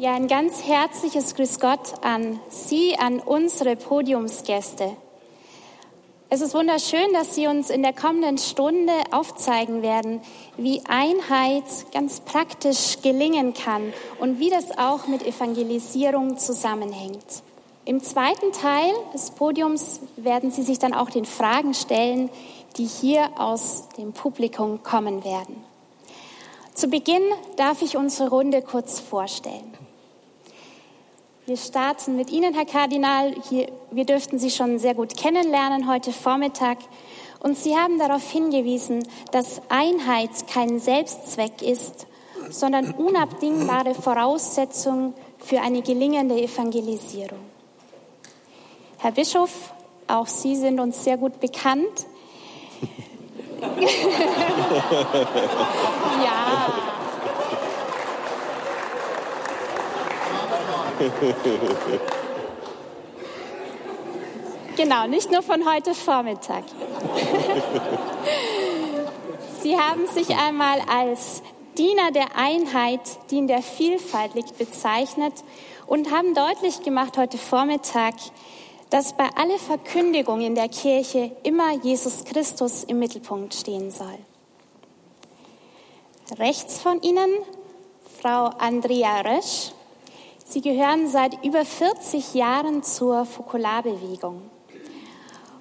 [0.00, 4.96] Ja, ein ganz herzliches Grüß Gott an Sie, an unsere Podiumsgäste.
[6.30, 10.20] Es ist wunderschön, dass Sie uns in der kommenden Stunde aufzeigen werden,
[10.56, 17.42] wie Einheit ganz praktisch gelingen kann und wie das auch mit Evangelisierung zusammenhängt.
[17.84, 22.30] Im zweiten Teil des Podiums werden Sie sich dann auch den Fragen stellen,
[22.76, 25.56] die hier aus dem Publikum kommen werden.
[26.72, 27.24] Zu Beginn
[27.56, 29.77] darf ich unsere Runde kurz vorstellen.
[31.48, 33.34] Wir starten mit Ihnen, Herr Kardinal.
[33.48, 36.76] Hier, wir dürften Sie schon sehr gut kennenlernen heute Vormittag.
[37.40, 42.06] Und Sie haben darauf hingewiesen, dass Einheit kein Selbstzweck ist,
[42.50, 47.40] sondern unabdingbare Voraussetzung für eine gelingende Evangelisierung.
[48.98, 49.72] Herr Bischof,
[50.06, 52.04] auch Sie sind uns sehr gut bekannt.
[56.22, 56.97] ja.
[64.76, 66.64] Genau, nicht nur von heute Vormittag.
[69.62, 71.42] Sie haben sich einmal als
[71.76, 75.32] Diener der Einheit, die in der Vielfalt liegt, bezeichnet
[75.86, 78.14] und haben deutlich gemacht heute Vormittag,
[78.90, 84.18] dass bei aller Verkündigung in der Kirche immer Jesus Christus im Mittelpunkt stehen soll.
[86.38, 87.30] Rechts von Ihnen
[88.20, 89.72] Frau Andrea Rösch.
[90.50, 94.40] Sie gehören seit über 40 Jahren zur Fokularbewegung.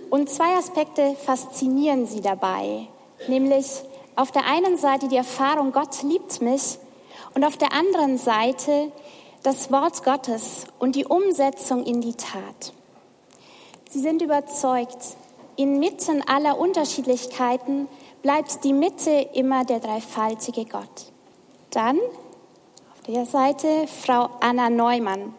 [0.09, 2.87] Und zwei Aspekte faszinieren sie dabei,
[3.27, 3.65] nämlich
[4.15, 6.79] auf der einen Seite die Erfahrung, Gott liebt mich,
[7.35, 8.93] und auf der anderen Seite
[9.43, 12.71] das Wort Gottes und die Umsetzung in die Tat.
[13.89, 15.17] Sie sind überzeugt,
[15.57, 17.89] inmitten aller Unterschiedlichkeiten
[18.21, 21.11] bleibt die Mitte immer der dreifaltige Gott.
[21.71, 21.99] Dann
[23.13, 25.33] der Seite Frau Anna Neumann.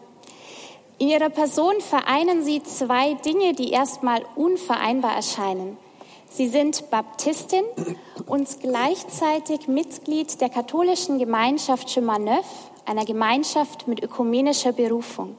[0.97, 5.77] In ihrer Person vereinen sie zwei Dinge, die erstmal unvereinbar erscheinen.
[6.31, 7.63] Sie sind Baptistin
[8.25, 12.47] und gleichzeitig Mitglied der katholischen Gemeinschaft Chemin Neuf,
[12.85, 15.37] einer Gemeinschaft mit ökumenischer Berufung.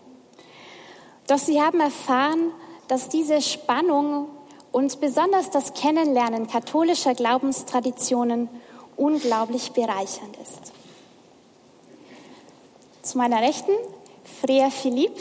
[1.27, 2.53] Doch sie haben erfahren,
[2.87, 4.29] dass diese Spannung
[4.71, 8.49] und besonders das Kennenlernen katholischer Glaubenstraditionen
[8.97, 10.73] unglaublich bereichernd ist.
[13.03, 13.73] Zu meiner Rechten
[14.43, 15.17] Freya Philipp.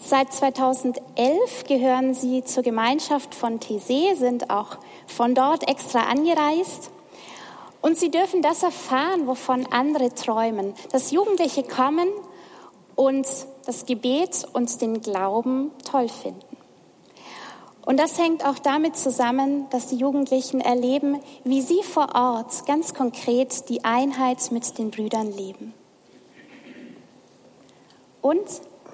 [0.00, 4.78] Seit 2011 gehören Sie zur Gemeinschaft von Thésée, sind auch
[5.08, 6.92] von dort extra angereist.
[7.80, 12.08] Und Sie dürfen das erfahren, wovon andere träumen, dass Jugendliche kommen
[12.94, 13.26] und
[13.66, 16.56] das Gebet und den Glauben toll finden.
[17.84, 22.94] Und das hängt auch damit zusammen, dass die Jugendlichen erleben, wie sie vor Ort ganz
[22.94, 25.74] konkret die Einheit mit den Brüdern leben
[28.24, 28.48] und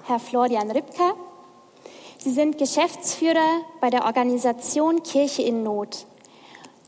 [0.07, 1.13] Herr Florian Ripka.
[2.17, 6.05] Sie sind Geschäftsführer bei der Organisation Kirche in Not.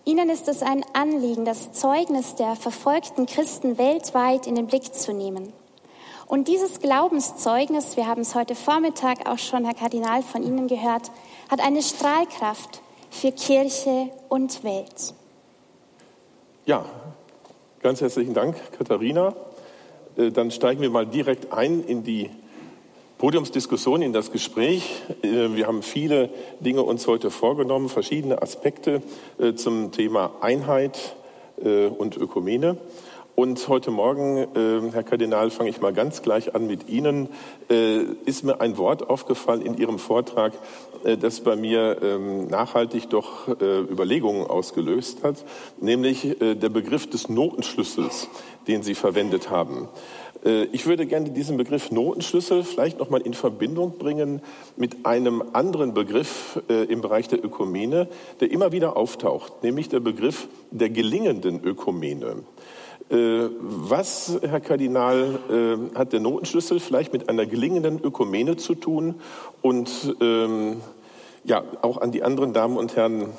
[0.03, 5.13] Ihnen ist es ein Anliegen, das Zeugnis der verfolgten Christen weltweit in den Blick zu
[5.13, 5.53] nehmen.
[6.27, 11.11] Und dieses Glaubenszeugnis, wir haben es heute Vormittag auch schon, Herr Kardinal, von Ihnen gehört,
[11.49, 15.13] hat eine Strahlkraft für Kirche und Welt.
[16.65, 16.83] Ja,
[17.81, 19.33] ganz herzlichen Dank, Katharina.
[20.17, 22.29] Äh, dann steigen wir mal direkt ein in die
[23.17, 25.01] Podiumsdiskussion, in das Gespräch.
[25.21, 26.29] Äh, wir haben viele
[26.59, 29.01] Dinge uns heute vorgenommen, verschiedene Aspekte
[29.39, 31.15] äh, zum Thema Einheit
[31.97, 32.77] und Ökumene.
[33.35, 34.47] Und heute Morgen,
[34.91, 37.29] Herr Kardinal, fange ich mal ganz gleich an mit Ihnen.
[38.25, 40.53] Ist mir ein Wort aufgefallen in Ihrem Vortrag,
[41.19, 45.43] das bei mir ähm, nachhaltig doch Überlegungen ausgelöst hat,
[45.81, 48.29] nämlich der Begriff des Notenschlüssels
[48.67, 49.87] den Sie verwendet haben.
[50.45, 54.41] Äh, ich würde gerne diesen Begriff Notenschlüssel vielleicht noch mal in Verbindung bringen
[54.75, 58.07] mit einem anderen Begriff äh, im Bereich der Ökumene,
[58.39, 62.43] der immer wieder auftaucht, nämlich der Begriff der gelingenden Ökumene.
[63.09, 65.39] Äh, was, Herr Kardinal,
[65.95, 69.15] hat der Notenschlüssel vielleicht mit einer gelingenden Ökumene zu tun?
[69.61, 70.77] Und ähm,
[71.43, 73.29] ja, auch an die anderen Damen und Herren,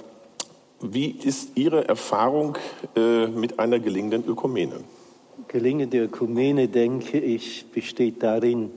[0.80, 2.58] wie ist Ihre Erfahrung
[3.34, 4.80] mit einer gelingenden Ökumene?
[5.48, 8.70] gelingende Ökumene, denke ich, besteht darin,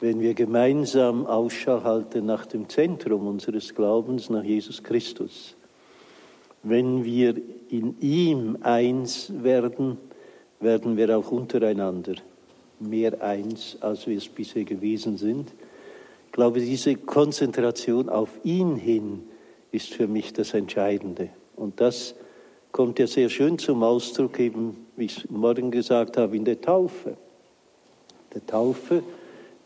[0.00, 5.56] wenn wir gemeinsam Ausschau halten nach dem Zentrum unseres Glaubens, nach Jesus Christus.
[6.62, 7.34] Wenn wir
[7.70, 9.98] in ihm eins werden,
[10.60, 12.14] werden wir auch untereinander
[12.80, 15.52] mehr eins, als wir es bisher gewesen sind.
[16.26, 19.22] Ich glaube, diese Konzentration auf ihn hin
[19.72, 21.30] ist für mich das Entscheidende.
[21.56, 22.14] Und das
[22.72, 27.16] kommt ja sehr schön zum Ausdruck, eben wie ich morgen gesagt habe, in der Taufe.
[28.34, 29.02] der Taufe,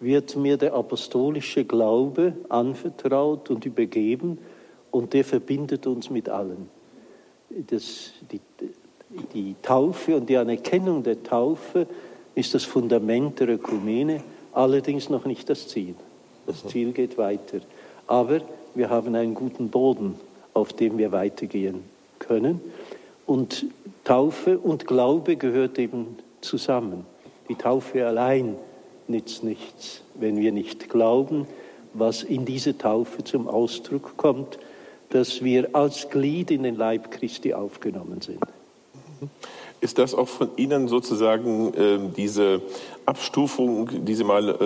[0.00, 4.38] wird mir der apostolische Glaube anvertraut und übergeben
[4.90, 6.69] und der verbindet uns mit allen.
[7.69, 8.41] Das, die,
[9.33, 11.87] die Taufe und die Anerkennung der Taufe
[12.35, 14.23] ist das Fundament der Ökumene,
[14.53, 15.95] allerdings noch nicht das Ziel.
[16.47, 17.61] Das Ziel geht weiter.
[18.06, 18.41] Aber
[18.75, 20.15] wir haben einen guten Boden,
[20.53, 21.85] auf dem wir weitergehen
[22.19, 22.61] können.
[23.27, 23.67] Und
[24.05, 27.07] Taufe und Glaube gehört eben zusammen.
[27.49, 28.57] Die Taufe allein
[29.09, 31.47] nützt nichts, wenn wir nicht glauben,
[31.93, 34.59] was in dieser Taufe zum Ausdruck kommt,
[35.14, 38.40] dass wir als Glied in den Leib Christi aufgenommen sind.
[39.81, 42.61] Ist das auch von Ihnen sozusagen äh, diese
[43.06, 44.56] Abstufung, die Sie mal äh,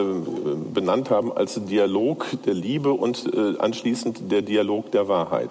[0.72, 5.50] benannt haben, als Dialog der Liebe und äh, anschließend der Dialog der Wahrheit?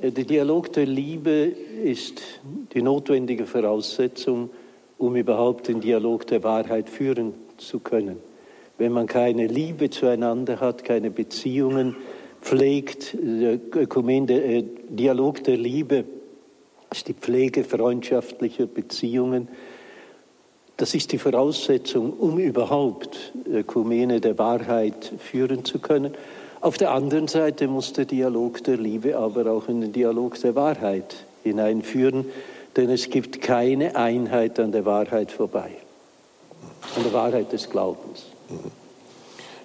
[0.00, 1.52] Der Dialog der Liebe
[1.82, 2.22] ist
[2.72, 4.50] die notwendige Voraussetzung,
[4.96, 8.18] um überhaupt den Dialog der Wahrheit führen zu können.
[8.78, 11.96] Wenn man keine Liebe zueinander hat, keine Beziehungen
[12.46, 16.04] pflegt, der Ökumen, der äh, Dialog der Liebe
[16.92, 19.48] ist die Pflege freundschaftlicher Beziehungen.
[20.76, 26.14] Das ist die Voraussetzung, um überhaupt Ökumene der Wahrheit führen zu können.
[26.60, 30.54] Auf der anderen Seite muss der Dialog der Liebe aber auch in den Dialog der
[30.54, 32.26] Wahrheit hineinführen,
[32.76, 35.70] denn es gibt keine Einheit an der Wahrheit vorbei,
[36.94, 38.26] an der Wahrheit des Glaubens.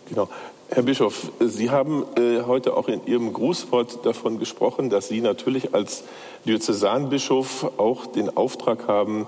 [0.09, 0.27] Genau.
[0.73, 5.73] Herr Bischof, Sie haben äh, heute auch in Ihrem Grußwort davon gesprochen, dass Sie natürlich
[5.73, 6.05] als
[6.45, 9.27] Diözesanbischof auch den Auftrag haben,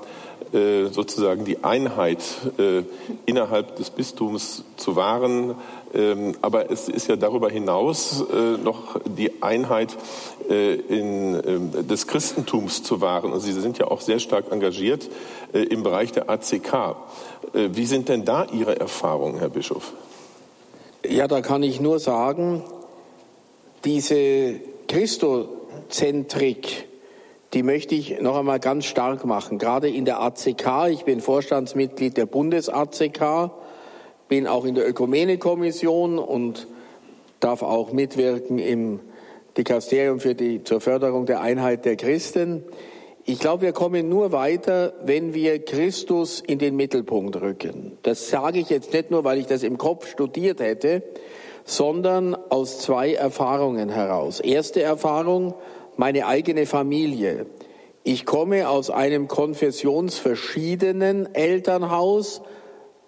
[0.54, 2.22] äh, sozusagen die Einheit
[2.58, 2.84] äh,
[3.26, 5.56] innerhalb des Bistums zu wahren.
[5.94, 9.98] Ähm, aber es ist ja darüber hinaus äh, noch die Einheit
[10.48, 13.34] in, ähm, des Christentums zu wahren.
[13.34, 15.10] Und Sie sind ja auch sehr stark engagiert
[15.52, 16.96] im Bereich der ACK.
[17.54, 19.94] Wie sind denn da Ihre Erfahrungen, Herr Bischof?
[21.06, 22.64] Ja, da kann ich nur sagen,
[23.84, 24.56] diese
[24.88, 26.88] Christozentrik,
[27.54, 29.58] die möchte ich noch einmal ganz stark machen.
[29.58, 33.52] Gerade in der ACK, ich bin Vorstandsmitglied der Bundes-ACK,
[34.30, 36.68] bin auch in der Ökumene-Kommission und
[37.42, 39.02] darf auch mitwirken im
[39.58, 42.64] Dikasterium für die, zur Förderung der Einheit der Christen.
[43.26, 47.98] Ich glaube, wir kommen nur weiter, wenn wir Christus in den Mittelpunkt rücken.
[48.04, 51.04] Das sage ich jetzt nicht nur, weil ich das im Kopf studiert hätte,
[51.64, 54.42] sondern aus zwei Erfahrungen heraus.
[54.42, 55.54] Erste Erfahrung,
[55.96, 57.46] meine eigene Familie.
[58.04, 62.42] Ich komme aus einem konfessionsverschiedenen Elternhaus,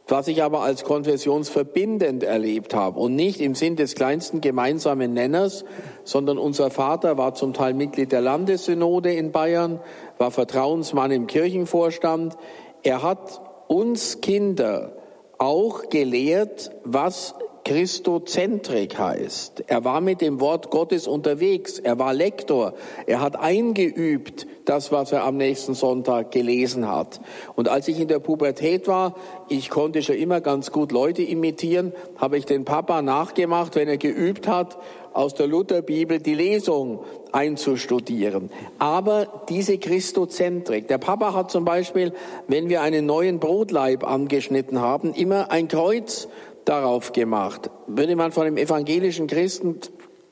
[0.07, 5.65] was ich aber als konfessionsverbindend erlebt habe und nicht im Sinn des kleinsten gemeinsamen Nenners,
[6.03, 9.79] sondern unser Vater war zum Teil Mitglied der Landessynode in Bayern,
[10.17, 12.37] war Vertrauensmann im Kirchenvorstand.
[12.83, 14.95] Er hat uns Kinder
[15.37, 19.63] auch gelehrt, was Christozentrik heißt.
[19.65, 21.79] Er war mit dem Wort Gottes unterwegs.
[21.79, 22.75] Er war Lektor.
[23.07, 27.19] Er hat eingeübt das, was er am nächsten Sonntag gelesen hat.
[27.55, 29.15] Und als ich in der Pubertät war,
[29.49, 33.97] ich konnte schon immer ganz gut Leute imitieren, habe ich den Papa nachgemacht, wenn er
[33.97, 34.77] geübt hat,
[35.13, 36.99] aus der Lutherbibel die Lesung
[37.31, 38.51] einzustudieren.
[38.77, 40.87] Aber diese Christozentrik.
[40.87, 42.13] Der Papa hat zum Beispiel,
[42.47, 46.27] wenn wir einen neuen Brotleib angeschnitten haben, immer ein Kreuz
[46.65, 47.69] darauf gemacht.
[47.87, 49.79] Würde man von einem evangelischen Christen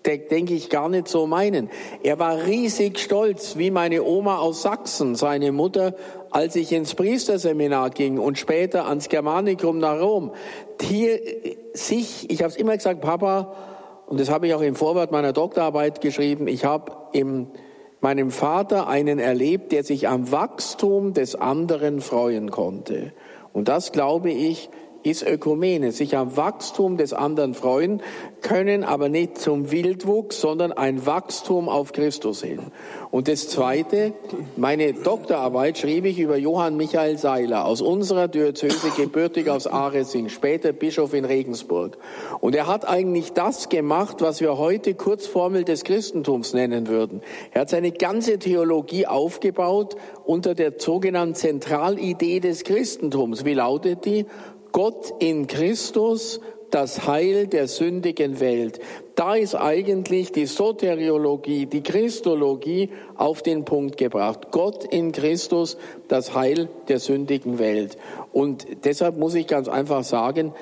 [0.06, 1.70] denke ich, gar nicht so meinen.
[2.04, 5.96] Er war riesig stolz, wie meine Oma aus Sachsen, seine Mutter,
[6.30, 10.32] als ich ins Priesterseminar ging und später ans Germanicum nach Rom.
[10.82, 11.20] Hier
[11.74, 13.54] sich, ich habe es immer gesagt, Papa,
[14.08, 17.48] und das habe ich auch im Vorwort meiner Doktorarbeit geschrieben, ich habe in
[18.02, 23.14] meinem Vater einen erlebt, der sich am Wachstum des anderen freuen konnte.
[23.54, 24.70] Und das, glaube ich,
[25.04, 28.02] ist Ökumene, sich am Wachstum des anderen freuen
[28.42, 32.60] können, aber nicht zum Wildwuchs, sondern ein Wachstum auf Christus hin.
[33.12, 34.14] Und das Zweite,
[34.58, 40.74] meine Doktorarbeit schrieb ich über Johann Michael Seiler aus unserer Diözese, gebürtig aus Aresing, später
[40.74, 41.98] Bischof in Regensburg.
[42.40, 47.22] Und er hat eigentlich das gemacht, was wir heute Kurzformel des Christentums nennen würden.
[47.52, 49.96] Er hat seine ganze Theologie aufgebaut
[50.26, 53.46] unter der sogenannten Zentralidee des Christentums.
[53.46, 54.26] Wie lautet die?
[54.74, 58.80] Gott in Christus, das Heil der sündigen Welt.
[59.14, 64.48] Da ist eigentlich die Soteriologie, die Christologie auf den Punkt gebracht.
[64.50, 65.78] Gott in Christus,
[66.08, 67.98] das Heil der sündigen Welt.
[68.32, 70.54] Und deshalb muss ich ganz einfach sagen,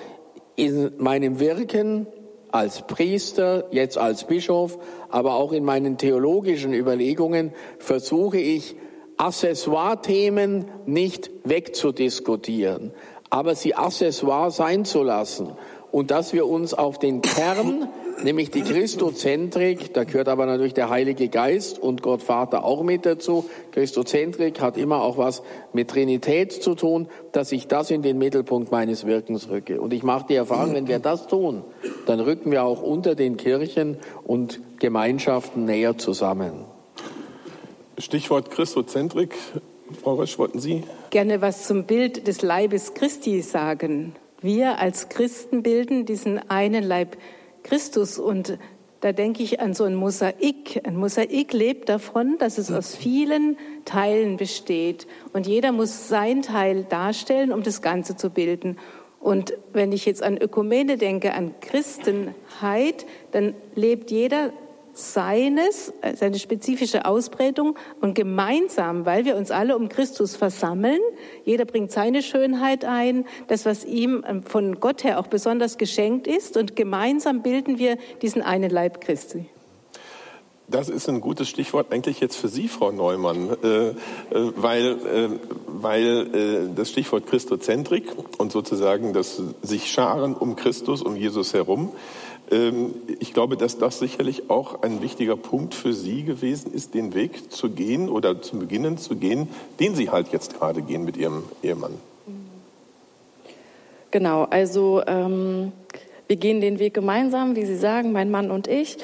[0.58, 2.06] in meinem Wirken
[2.52, 4.78] als Priester, jetzt als Bischof,
[5.08, 8.76] aber auch in meinen theologischen Überlegungen versuche ich,
[9.16, 12.92] Accessoire-Themen nicht wegzudiskutieren.
[13.32, 15.48] Aber sie accessoire sein zu lassen
[15.92, 17.88] und dass wir uns auf den Kern,
[18.24, 23.06] nämlich die Christozentrik, da gehört aber natürlich der Heilige Geist und Gott Vater auch mit
[23.06, 23.46] dazu.
[23.72, 28.72] Christozentrik hat immer auch was mit Trinität zu tun, dass ich das in den Mittelpunkt
[28.72, 29.82] meines Wirkens rücke.
[29.82, 31.64] Und ich mache die Erfahrung, wenn wir das tun,
[32.06, 36.66] dann rücken wir auch unter den Kirchen und Gemeinschaften näher zusammen.
[37.98, 39.36] Stichwort Christozentrik.
[39.94, 40.84] Frau Rösch, wollten Sie?
[41.10, 44.16] Gerne was zum Bild des Leibes Christi sagen.
[44.42, 47.18] Wir als Christen bilden diesen einen Leib
[47.64, 48.58] Christus und
[49.02, 50.82] da denke ich an so ein Mosaik.
[50.84, 56.84] Ein Mosaik lebt davon, dass es aus vielen Teilen besteht und jeder muss sein Teil
[56.84, 58.78] darstellen, um das Ganze zu bilden.
[59.20, 64.52] Und wenn ich jetzt an Ökumene denke, an Christenheit, dann lebt jeder
[64.94, 71.00] seines, seine spezifische Ausprägung und gemeinsam, weil wir uns alle um Christus versammeln,
[71.46, 76.28] jeder bringt seine Schönheit ein, das, was ihm ähm, von Gott her auch besonders geschenkt
[76.28, 76.58] ist.
[76.58, 79.46] Und gemeinsam bilden wir diesen einen Leib Christi.
[80.72, 83.94] Das ist ein gutes Stichwort eigentlich jetzt für Sie, Frau Neumann, äh, äh,
[84.32, 85.30] weil, äh,
[85.68, 88.06] weil das Stichwort Christozentrik
[88.38, 91.92] und sozusagen das sich scharen um Christus, um Jesus herum,
[93.20, 97.52] ich glaube, dass das sicherlich auch ein wichtiger Punkt für Sie gewesen ist, den Weg
[97.52, 99.48] zu gehen oder zu beginnen zu gehen,
[99.80, 101.94] den Sie halt jetzt gerade gehen mit Ihrem Ehemann.
[104.12, 105.72] Genau, also ähm,
[106.28, 108.98] wir gehen den Weg gemeinsam, wie Sie sagen, mein Mann und ich,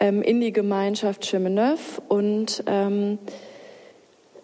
[0.00, 3.18] ähm, in die Gemeinschaft Chemeneuf und ähm,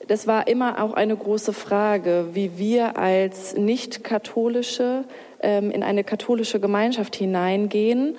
[0.06, 5.04] das war immer auch eine große Frage, wie wir als nicht-katholische
[5.42, 8.16] ähm, in eine katholische Gemeinschaft hineingehen.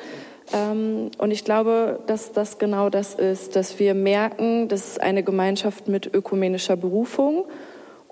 [0.54, 5.24] Ähm, und ich glaube, dass das genau das ist, dass wir merken, das ist eine
[5.24, 7.46] Gemeinschaft mit ökumenischer Berufung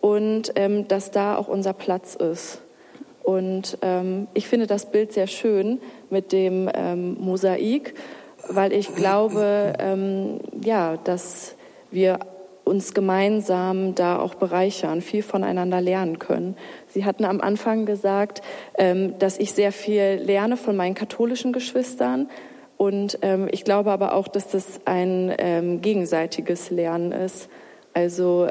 [0.01, 2.61] und ähm, dass da auch unser Platz ist.
[3.23, 5.79] Und ähm, ich finde das Bild sehr schön
[6.09, 6.69] mit dem
[7.19, 7.93] Mosaik,
[8.47, 9.73] weil ich glaube,
[10.63, 11.55] ja, dass
[11.91, 12.19] wir
[12.69, 16.55] uns gemeinsam da auch bereichern, viel voneinander lernen können.
[16.89, 18.41] Sie hatten am Anfang gesagt,
[18.77, 22.29] ähm, dass ich sehr viel lerne von meinen katholischen Geschwistern.
[22.77, 27.49] Und ähm, ich glaube aber auch, dass das ein ähm, gegenseitiges Lernen ist.
[27.95, 28.47] Also,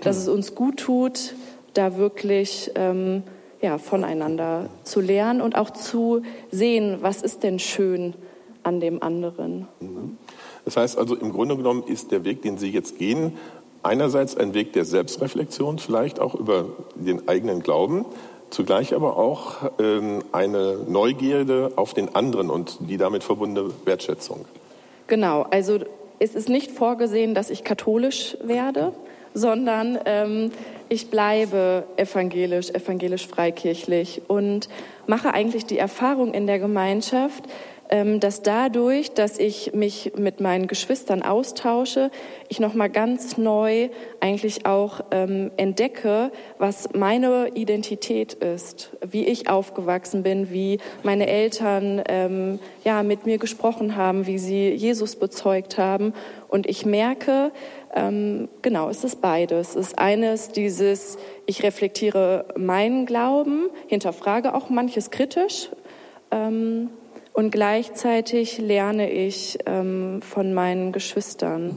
[0.00, 1.34] dass es uns gut tut,
[1.74, 2.70] da wirklich
[3.60, 8.14] ja, voneinander zu lernen und auch zu sehen, was ist denn schön
[8.62, 9.66] an dem anderen.
[10.64, 13.34] Das heißt also, im Grunde genommen ist der Weg, den Sie jetzt gehen,
[13.84, 18.04] einerseits ein Weg der Selbstreflexion, vielleicht auch über den eigenen Glauben,
[18.50, 24.44] zugleich aber auch ähm, eine Neugierde auf den anderen und die damit verbundene Wertschätzung.
[25.06, 25.80] Genau, also
[26.18, 28.92] es ist nicht vorgesehen, dass ich katholisch werde,
[29.34, 30.52] sondern ähm,
[30.88, 34.68] ich bleibe evangelisch, evangelisch freikirchlich und
[35.06, 37.44] mache eigentlich die Erfahrung in der Gemeinschaft,
[37.90, 42.10] dass dadurch, dass ich mich mit meinen Geschwistern austausche,
[42.48, 43.88] ich noch mal ganz neu
[44.20, 52.02] eigentlich auch ähm, entdecke, was meine Identität ist, wie ich aufgewachsen bin, wie meine Eltern
[52.08, 56.14] ähm, ja mit mir gesprochen haben, wie sie Jesus bezeugt haben,
[56.54, 57.50] und ich merke,
[57.96, 59.70] ähm, genau, es ist beides.
[59.70, 65.70] Es ist eines dieses, ich reflektiere meinen Glauben, hinterfrage auch manches kritisch.
[67.34, 71.76] Und gleichzeitig lerne ich ähm, von meinen Geschwistern.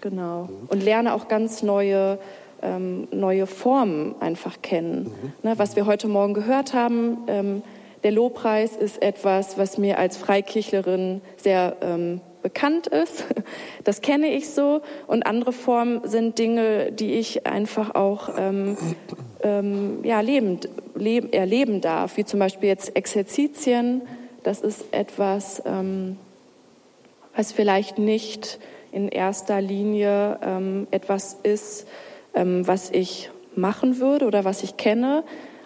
[0.00, 0.48] Genau.
[0.68, 2.18] Und lerne auch ganz neue,
[2.62, 5.12] ähm, neue Formen einfach kennen.
[5.42, 5.50] Mhm.
[5.50, 7.62] Ne, was wir heute Morgen gehört haben, ähm,
[8.04, 13.24] der Lobpreis ist etwas, was mir als Freikirchlerin sehr ähm, bekannt ist.
[13.82, 14.80] Das kenne ich so.
[15.06, 18.78] Und andere Formen sind Dinge, die ich einfach auch ähm,
[19.42, 24.00] ähm, ja, lebend, leb, erleben darf, wie zum Beispiel jetzt Exerzitien
[24.44, 26.16] das ist etwas, ähm,
[27.34, 28.60] was vielleicht nicht
[28.92, 31.88] in erster Linie ähm, etwas ist,
[32.34, 35.24] ähm, was ich machen würde oder was ich kenne,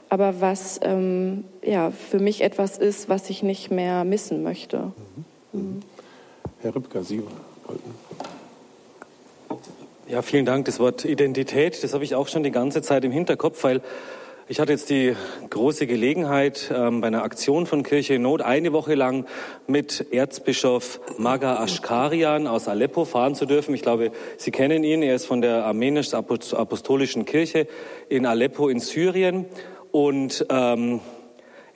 [0.08, 4.92] aber was ähm, ja, für mich etwas ist, was ich nicht mehr missen möchte.
[5.52, 5.60] Mhm.
[5.60, 5.82] Mhm.
[6.60, 7.22] Herr Rübker, Sie
[7.66, 7.94] wollten.
[10.08, 10.64] Ja, vielen Dank.
[10.64, 13.82] Das Wort Identität, das habe ich auch schon die ganze Zeit im Hinterkopf, weil
[14.50, 15.14] ich hatte jetzt die
[15.50, 19.26] große Gelegenheit, ähm, bei einer Aktion von Kirche in Not eine Woche lang
[19.66, 23.74] mit Erzbischof Maga Ashkarian aus Aleppo fahren zu dürfen.
[23.74, 25.02] Ich glaube, Sie kennen ihn.
[25.02, 27.66] Er ist von der armenisch-apostolischen Kirche
[28.08, 29.44] in Aleppo in Syrien.
[29.90, 31.00] Und ähm,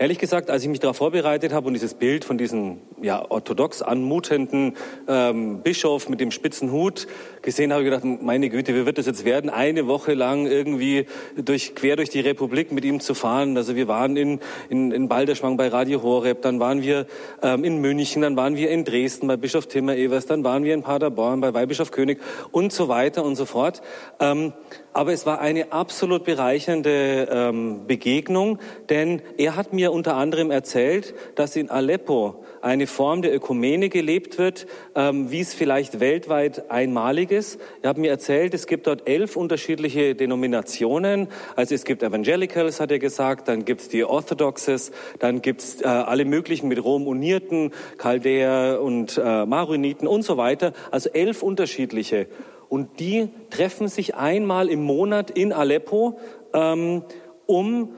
[0.02, 3.82] Ehrlich gesagt, als ich mich darauf vorbereitet habe und dieses Bild von diesem ja, orthodox
[3.82, 4.74] anmutenden
[5.06, 7.06] ähm, Bischof mit dem spitzen Hut
[7.40, 11.06] gesehen habe, gedacht, meine Güte, wie wird das jetzt werden, eine Woche lang irgendwie
[11.36, 13.56] durch, quer durch die Republik mit ihm zu fahren.
[13.56, 17.06] Also wir waren in, in, in Balderschwang bei Radio Horeb, dann waren wir
[17.40, 20.74] ähm, in München, dann waren wir in Dresden bei Bischof Timmer Evers, dann waren wir
[20.74, 23.82] in Paderborn bei Weihbischof König und so weiter und so fort.
[24.18, 24.52] Ähm,
[24.92, 28.58] aber es war eine absolut bereichernde ähm, Begegnung,
[28.88, 34.38] denn er hat mir unter anderem erzählt, dass in Aleppo eine Form der Ökumene gelebt
[34.38, 37.60] wird, ähm, wie es vielleicht weltweit einmalig ist.
[37.82, 41.28] Er hat mir erzählt, es gibt dort elf unterschiedliche Denominationen.
[41.56, 45.80] Also es gibt Evangelicals, hat er gesagt, dann gibt es die Orthodoxes, dann gibt es
[45.80, 50.72] äh, alle möglichen mit Rom unierten, Chaldäer und äh, Maroniten und so weiter.
[50.90, 52.26] Also elf unterschiedliche.
[52.72, 56.18] Und die treffen sich einmal im Monat in Aleppo,
[56.54, 57.02] ähm,
[57.44, 57.90] um,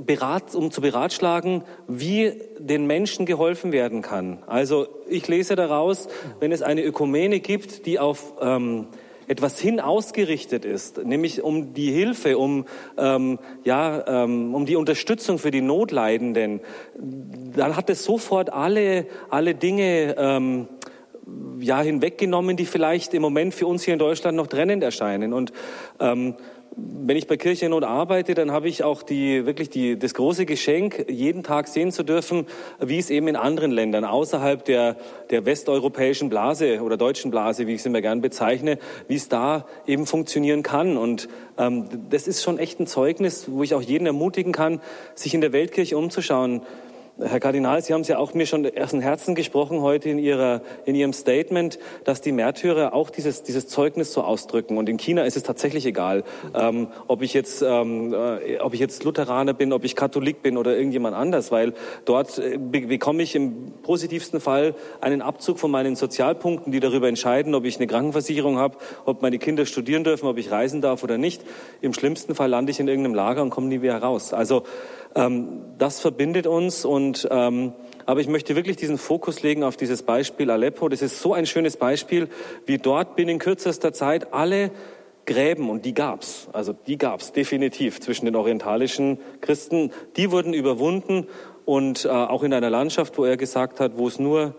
[0.00, 4.42] berat, um zu beratschlagen, wie den Menschen geholfen werden kann.
[4.46, 6.08] Also ich lese daraus,
[6.40, 8.86] wenn es eine Ökumene gibt, die auf ähm,
[9.26, 12.64] etwas hin ausgerichtet ist, nämlich um die Hilfe, um,
[12.96, 16.62] ähm, ja, ähm, um die Unterstützung für die Notleidenden,
[16.94, 20.68] dann hat es sofort alle, alle Dinge ähm,
[21.58, 25.32] ja, hinweggenommen, die vielleicht im Moment für uns hier in Deutschland noch trennend erscheinen.
[25.32, 25.52] Und
[26.00, 26.34] ähm,
[26.76, 30.44] wenn ich bei Kirche Not arbeite, dann habe ich auch die, wirklich die, das große
[30.44, 32.46] Geschenk, jeden Tag sehen zu dürfen,
[32.80, 34.96] wie es eben in anderen Ländern außerhalb der,
[35.30, 39.66] der westeuropäischen Blase oder deutschen Blase, wie ich es immer gern bezeichne, wie es da
[39.86, 40.96] eben funktionieren kann.
[40.96, 41.28] Und
[41.58, 44.80] ähm, das ist schon echt ein Zeugnis, wo ich auch jeden ermutigen kann,
[45.14, 46.62] sich in der Weltkirche umzuschauen.
[47.16, 50.18] Herr Kardinal, Sie haben es ja auch mir schon aus dem Herzen gesprochen heute in,
[50.18, 54.76] Ihrer, in Ihrem Statement, dass die Märtyrer auch dieses, dieses Zeugnis so ausdrücken.
[54.78, 58.80] Und in China ist es tatsächlich egal, ähm, ob, ich jetzt, ähm, äh, ob ich
[58.80, 63.36] jetzt Lutheraner bin, ob ich Katholik bin oder irgendjemand anders, weil dort äh, bekomme ich
[63.36, 68.58] im positivsten Fall einen Abzug von meinen Sozialpunkten, die darüber entscheiden, ob ich eine Krankenversicherung
[68.58, 71.42] habe, ob meine Kinder studieren dürfen, ob ich reisen darf oder nicht.
[71.80, 74.32] Im schlimmsten Fall lande ich in irgendeinem Lager und komme nie wieder raus.
[74.32, 74.64] Also
[75.14, 77.72] ähm, das verbindet uns und ähm,
[78.06, 80.88] aber ich möchte wirklich diesen Fokus legen auf dieses Beispiel Aleppo.
[80.88, 82.28] Das ist so ein schönes Beispiel,
[82.66, 84.70] wie dort binnen kürzester Zeit alle
[85.26, 91.28] Gräben, und die gab's, also die gab's definitiv zwischen den orientalischen Christen, die wurden überwunden
[91.64, 94.54] und äh, auch in einer Landschaft, wo er gesagt hat, wo es nur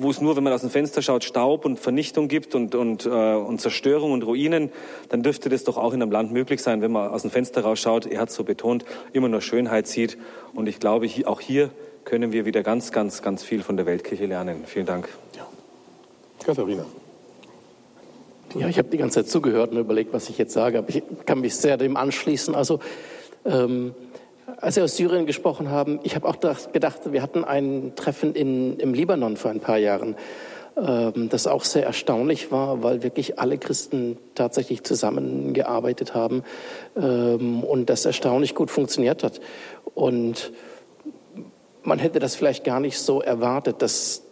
[0.00, 3.06] wo es nur, wenn man aus dem Fenster schaut, Staub und Vernichtung gibt und, und,
[3.06, 4.70] äh, und Zerstörung und Ruinen,
[5.10, 7.62] dann dürfte das doch auch in einem Land möglich sein, wenn man aus dem Fenster
[7.62, 10.16] rausschaut, er hat so betont, immer nur Schönheit sieht.
[10.54, 11.70] Und ich glaube, auch hier
[12.04, 14.62] können wir wieder ganz, ganz, ganz viel von der Weltkirche lernen.
[14.64, 15.08] Vielen Dank.
[15.36, 15.46] Ja.
[16.44, 16.86] Katharina.
[18.54, 21.02] Ja, ich habe die ganze Zeit zugehört und überlegt, was ich jetzt sage, aber ich
[21.24, 22.54] kann mich sehr dem anschließen.
[22.54, 22.80] Also
[23.44, 23.94] ähm,
[24.60, 26.36] als Sie aus Syrien gesprochen haben, ich habe auch
[26.72, 30.16] gedacht, wir hatten ein Treffen in, im Libanon vor ein paar Jahren,
[30.76, 36.42] ähm, das auch sehr erstaunlich war, weil wirklich alle Christen tatsächlich zusammengearbeitet haben
[36.96, 39.40] ähm, und das erstaunlich gut funktioniert hat.
[39.94, 40.52] Und
[41.82, 44.22] man hätte das vielleicht gar nicht so erwartet, dass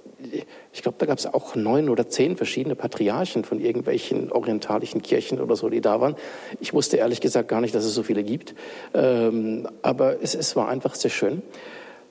[0.72, 5.40] ich glaube, da gab es auch neun oder zehn verschiedene Patriarchen von irgendwelchen orientalischen Kirchen
[5.40, 6.16] oder so, die da waren.
[6.60, 8.54] Ich wusste ehrlich gesagt gar nicht, dass es so viele gibt.
[8.94, 11.42] Ähm, aber es, es, war einfach sehr schön.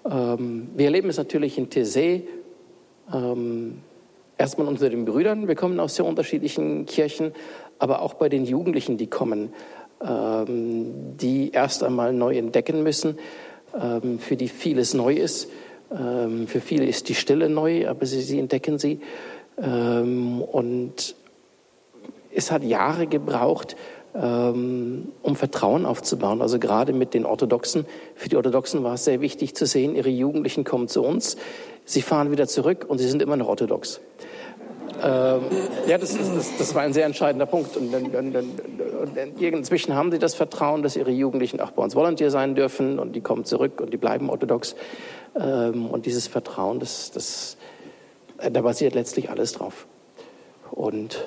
[0.10, 2.24] Ähm, wir erleben es natürlich in Tese.
[3.14, 3.80] Ähm,
[4.38, 5.48] erstmal unter den Brüdern.
[5.48, 7.34] Wir kommen aus sehr unterschiedlichen Kirchen,
[7.78, 9.54] aber auch bei den Jugendlichen, die kommen,
[10.02, 13.18] ähm, die erst einmal neu entdecken müssen,
[13.80, 15.50] ähm, für die vieles neu ist
[15.92, 19.00] ähm, für viele ist die Stille neu, aber sie, sie entdecken sie.
[19.62, 21.16] Ähm, und
[22.34, 23.76] es hat Jahre gebraucht,
[24.16, 26.42] ähm, um Vertrauen aufzubauen.
[26.42, 27.86] Also gerade mit den Orthodoxen.
[28.16, 31.38] Für die Orthodoxen war es sehr wichtig zu sehen, ihre Jugendlichen kommen zu uns,
[31.86, 34.02] sie fahren wieder zurück und sie sind immer noch orthodox.
[35.04, 35.42] Ähm,
[35.88, 37.78] ja, das, das, das, war ein sehr entscheidender Punkt.
[37.78, 41.96] Und, und, und, und, inzwischen haben sie das Vertrauen, dass ihre Jugendlichen auch bei uns
[41.96, 44.76] Volunteer sein dürfen und die kommen zurück und die bleiben orthodox.
[45.40, 47.58] Ähm, und dieses Vertrauen, das, das,
[48.40, 49.88] äh, da basiert letztlich alles drauf.
[50.72, 51.24] Und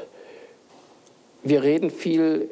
[1.43, 2.51] wir reden viel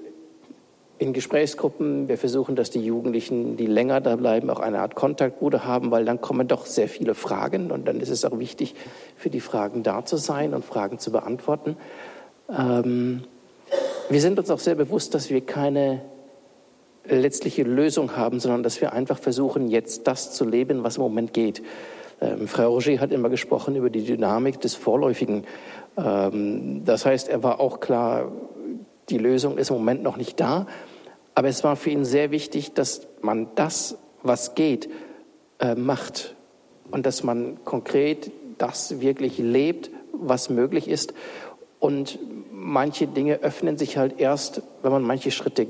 [0.98, 2.08] in Gesprächsgruppen.
[2.08, 6.04] Wir versuchen, dass die Jugendlichen, die länger da bleiben, auch eine Art Kontaktbude haben, weil
[6.04, 8.74] dann kommen doch sehr viele Fragen und dann ist es auch wichtig,
[9.16, 11.76] für die Fragen da zu sein und Fragen zu beantworten.
[12.50, 13.24] Ähm,
[14.10, 16.02] wir sind uns auch sehr bewusst, dass wir keine
[17.04, 21.32] letztliche Lösung haben, sondern dass wir einfach versuchen, jetzt das zu leben, was im Moment
[21.32, 21.62] geht.
[22.20, 25.44] Ähm, Frau Roger hat immer gesprochen über die Dynamik des Vorläufigen.
[25.96, 28.32] Ähm, das heißt, er war auch klar,
[29.10, 30.66] die Lösung ist im Moment noch nicht da,
[31.34, 34.88] aber es war für ihn sehr wichtig, dass man das, was geht,
[35.60, 36.34] äh, macht
[36.90, 41.14] und dass man konkret das wirklich lebt, was möglich ist
[41.80, 42.18] Und
[42.52, 45.66] manche Dinge öffnen sich halt erst, wenn man manche Schritte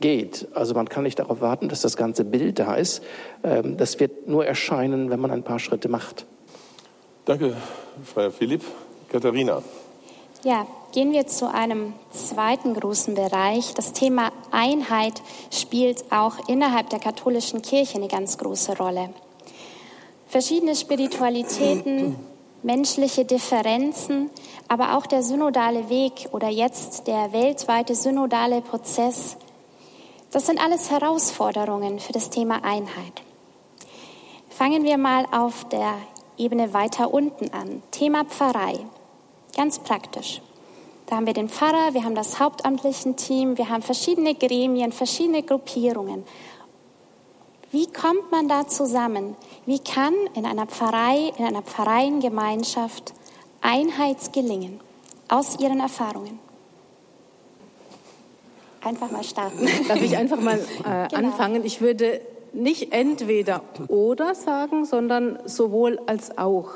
[0.00, 0.48] geht.
[0.54, 3.02] Also man kann nicht darauf warten, dass das ganze Bild da ist.
[3.42, 6.26] Ähm, das wird nur erscheinen, wenn man ein paar Schritte macht.
[7.24, 7.56] Danke,
[8.04, 8.62] Freier Philipp.
[9.10, 9.62] Katharina.
[10.42, 13.74] Ja, gehen wir zu einem zweiten großen Bereich.
[13.74, 15.20] Das Thema Einheit
[15.50, 19.10] spielt auch innerhalb der katholischen Kirche eine ganz große Rolle.
[20.28, 22.16] Verschiedene Spiritualitäten,
[22.62, 24.30] menschliche Differenzen,
[24.68, 29.36] aber auch der synodale Weg oder jetzt der weltweite synodale Prozess
[30.36, 33.22] das sind alles Herausforderungen für das Thema Einheit.
[34.50, 35.94] Fangen wir mal auf der
[36.36, 37.82] Ebene weiter unten an.
[37.90, 38.74] Thema Pfarrei.
[39.56, 40.42] Ganz praktisch.
[41.06, 45.42] Da haben wir den Pfarrer, wir haben das hauptamtliche Team, wir haben verschiedene Gremien, verschiedene
[45.42, 46.24] Gruppierungen.
[47.70, 49.36] Wie kommt man da zusammen?
[49.64, 53.14] Wie kann in einer Pfarrei, in einer Pfarreiengemeinschaft
[53.60, 54.80] Einheit gelingen?
[55.28, 56.38] Aus Ihren Erfahrungen
[58.86, 59.66] einfach mal starten.
[59.88, 61.28] Darf ich einfach mal äh, genau.
[61.28, 61.64] anfangen?
[61.64, 62.20] Ich würde
[62.52, 66.70] nicht entweder oder sagen, sondern sowohl als auch.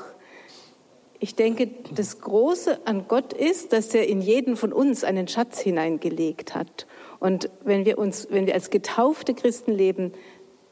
[1.23, 5.61] Ich denke, das Große an Gott ist, dass er in jeden von uns einen Schatz
[5.61, 6.87] hineingelegt hat.
[7.19, 10.13] Und wenn wir uns, wenn wir als getaufte Christen leben,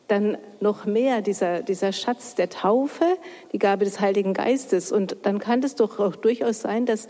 [0.09, 3.05] dann noch mehr dieser, dieser Schatz der Taufe,
[3.53, 4.91] die Gabe des Heiligen Geistes.
[4.91, 7.09] Und dann kann es doch auch durchaus sein, dass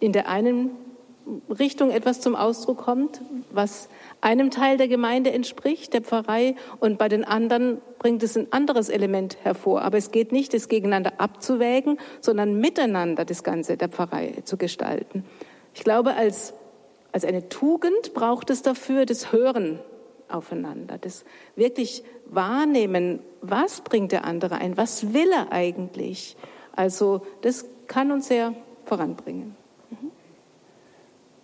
[0.00, 0.70] in der einen
[1.58, 3.88] Richtung etwas zum Ausdruck kommt, was
[4.20, 8.88] einem Teil der Gemeinde entspricht, der Pfarrei, und bei den anderen bringt es ein anderes
[8.88, 9.82] Element hervor.
[9.82, 15.24] Aber es geht nicht, das gegeneinander abzuwägen, sondern miteinander das Ganze der Pfarrei zu gestalten.
[15.74, 16.54] Ich glaube, als,
[17.12, 19.78] als eine Tugend braucht es dafür das Hören
[20.28, 21.24] aufeinander, das
[21.56, 26.36] wirklich Wahrnehmen, was bringt der andere ein, was will er eigentlich.
[26.72, 29.56] Also das kann uns sehr voranbringen.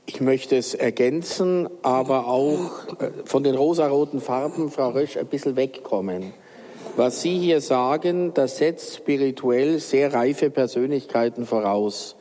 [0.06, 5.56] Ich möchte es ergänzen, aber auch äh, von den rosaroten Farben, Frau Rösch, ein bisschen
[5.56, 6.34] wegkommen.
[6.96, 12.16] Was Sie hier sagen, das setzt spirituell sehr reife Persönlichkeiten voraus.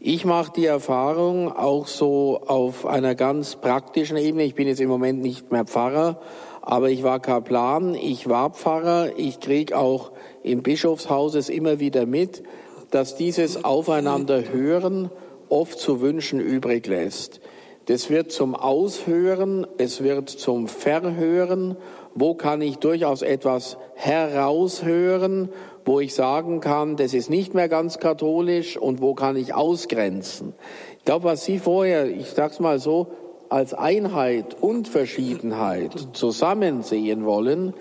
[0.00, 4.42] Ich mache die Erfahrung auch so auf einer ganz praktischen Ebene.
[4.42, 6.20] Ich bin jetzt im Moment nicht mehr Pfarrer,
[6.62, 10.10] aber ich war Kaplan, ich war Pfarrer, ich kriege auch
[10.42, 12.42] im Bischofshaus immer wieder mit,
[12.90, 15.10] dass dieses Aufeinander hören
[15.50, 17.40] oft zu wünschen übrig lässt.
[17.86, 21.76] Das wird zum Aushören, es wird zum Verhören.
[22.14, 25.48] Wo kann ich durchaus etwas heraushören,
[25.84, 30.54] wo ich sagen kann, das ist nicht mehr ganz katholisch und wo kann ich ausgrenzen?
[30.98, 33.08] Ich glaube, was Sie vorher, ich sag's mal so,
[33.48, 37.74] als Einheit und Verschiedenheit zusammen sehen wollen,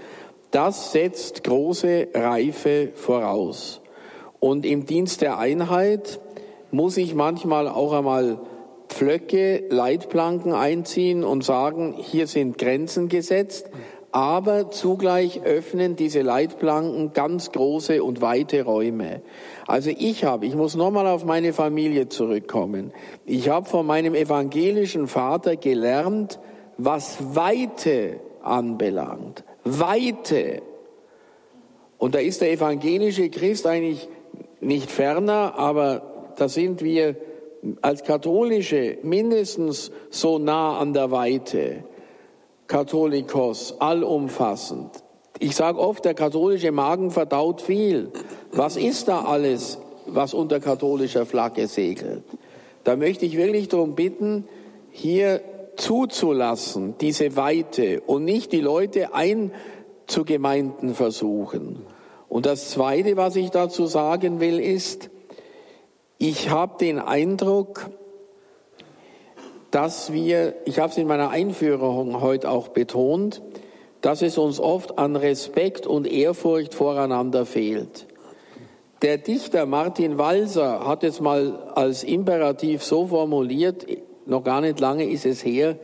[0.51, 3.81] das setzt große Reife voraus.
[4.39, 6.19] Und im Dienst der Einheit
[6.71, 8.39] muss ich manchmal auch einmal
[8.89, 13.69] Pflöcke, Leitplanken einziehen und sagen, hier sind Grenzen gesetzt,
[14.11, 19.21] aber zugleich öffnen diese Leitplanken ganz große und weite Räume.
[19.67, 22.91] Also ich habe, ich muss nochmal auf meine Familie zurückkommen.
[23.25, 26.39] Ich habe von meinem evangelischen Vater gelernt,
[26.77, 29.43] was Weite anbelangt.
[29.63, 30.63] Weite.
[31.99, 34.09] Und da ist der evangelische Christ eigentlich
[34.61, 36.08] nicht ferner, aber
[36.39, 37.15] da sind wir
[37.81, 41.83] als Katholische mindestens so nah an der Weite.
[42.67, 44.91] Katholikos, allumfassend.
[45.39, 48.11] Ich sage oft, der katholische Magen verdaut viel.
[48.51, 52.23] Was ist da alles, was unter katholischer Flagge segelt?
[52.83, 54.45] Da möchte ich wirklich darum bitten,
[54.91, 55.41] hier
[55.75, 61.85] zuzulassen, diese Weite und nicht die Leute einzugemeinden versuchen.
[62.27, 65.09] Und das Zweite, was ich dazu sagen will, ist,
[66.19, 67.89] ich habe den Eindruck,
[69.71, 73.41] dass wir, ich habe es in meiner Einführung heute auch betont,
[74.01, 78.05] dass es uns oft an Respekt und Ehrfurcht voreinander fehlt.
[79.01, 83.87] Der Dichter Martin Walser hat es mal als Imperativ so formuliert,
[84.25, 85.77] noch gar nicht lange ist es her,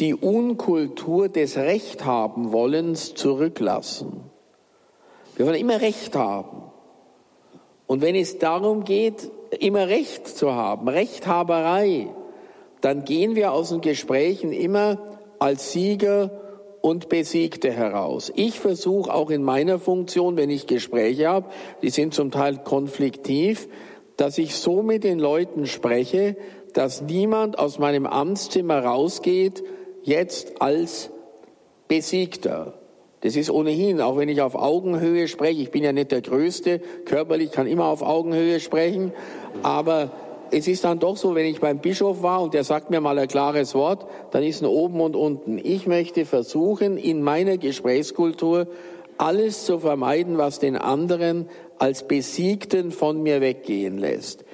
[0.00, 4.20] die Unkultur des Rechthaben-Wollens zurücklassen.
[5.36, 6.62] Wir wollen immer Recht haben.
[7.86, 12.08] Und wenn es darum geht, immer Recht zu haben, Rechthaberei,
[12.80, 14.98] dann gehen wir aus den Gesprächen immer
[15.38, 16.30] als Sieger
[16.80, 18.32] und Besiegte heraus.
[18.34, 21.48] Ich versuche auch in meiner Funktion, wenn ich Gespräche habe,
[21.80, 23.68] die sind zum Teil konfliktiv,
[24.16, 26.36] dass ich so mit den Leuten spreche,
[26.74, 29.62] dass niemand aus meinem Amtszimmer rausgeht,
[30.02, 31.10] jetzt als
[31.88, 32.74] Besiegter.
[33.22, 36.80] Das ist ohnehin, auch wenn ich auf Augenhöhe spreche, ich bin ja nicht der Größte,
[37.04, 39.12] körperlich kann immer auf Augenhöhe sprechen,
[39.62, 40.10] aber
[40.50, 43.18] es ist dann doch so, wenn ich beim Bischof war und der sagt mir mal
[43.18, 45.58] ein klares Wort, dann ist ein oben und unten.
[45.58, 48.66] Ich möchte versuchen, in meiner Gesprächskultur
[49.16, 54.44] alles zu vermeiden, was den anderen als Besiegten von mir weggehen lässt.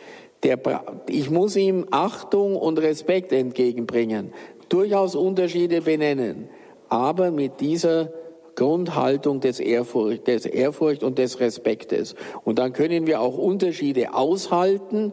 [0.45, 0.61] Der,
[1.09, 4.33] ich muss ihm Achtung und Respekt entgegenbringen,
[4.69, 6.49] durchaus Unterschiede benennen,
[6.89, 8.11] aber mit dieser
[8.59, 12.17] Grundhaltung des Ehrfurcht, des Ehrfurcht und des Respektes.
[12.43, 15.13] Und dann können wir auch Unterschiede aushalten,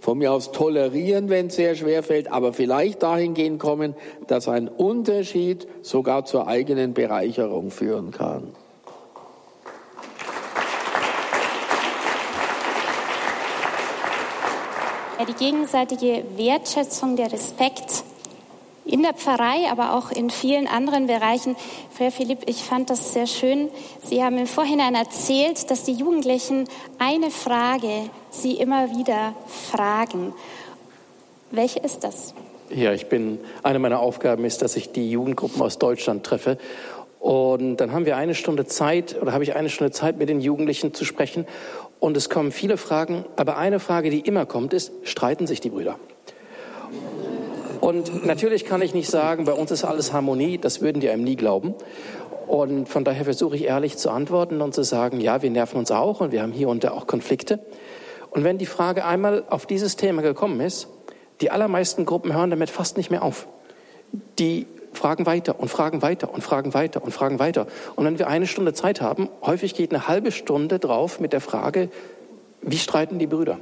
[0.00, 3.94] von mir aus tolerieren, wenn es sehr schwer fällt, aber vielleicht dahingehend kommen,
[4.28, 8.54] dass ein Unterschied sogar zur eigenen Bereicherung führen kann.
[15.28, 18.04] Die gegenseitige Wertschätzung, der Respekt
[18.86, 21.56] in der Pfarrei, aber auch in vielen anderen Bereichen.
[21.90, 23.68] Frau Philipp, ich fand das sehr schön.
[24.02, 26.68] Sie haben im Vorhinein erzählt, dass die Jugendlichen
[26.98, 29.34] eine Frage sie immer wieder
[29.70, 30.32] fragen.
[31.50, 32.34] Welche ist das?
[32.70, 36.58] Ja, ich bin, eine meiner Aufgaben ist, dass ich die Jugendgruppen aus Deutschland treffe.
[37.20, 40.40] Und dann haben wir eine Stunde Zeit, oder habe ich eine Stunde Zeit, mit den
[40.40, 41.46] Jugendlichen zu sprechen.
[41.98, 45.70] Und es kommen viele Fragen, aber eine Frage, die immer kommt, ist, streiten sich die
[45.70, 45.98] Brüder?
[47.80, 51.24] Und natürlich kann ich nicht sagen, bei uns ist alles Harmonie, das würden die einem
[51.24, 51.74] nie glauben.
[52.46, 55.90] Und von daher versuche ich ehrlich zu antworten und zu sagen, ja, wir nerven uns
[55.90, 57.58] auch und wir haben hier und da auch Konflikte.
[58.30, 60.88] Und wenn die Frage einmal auf dieses Thema gekommen ist,
[61.40, 63.48] die allermeisten Gruppen hören damit fast nicht mehr auf.
[64.38, 67.66] Die fragen weiter und fragen weiter und fragen weiter und fragen weiter.
[67.96, 71.40] Und wenn wir eine Stunde Zeit haben, häufig geht eine halbe Stunde drauf mit der
[71.40, 71.90] Frage,
[72.62, 73.58] wie streiten die Brüder?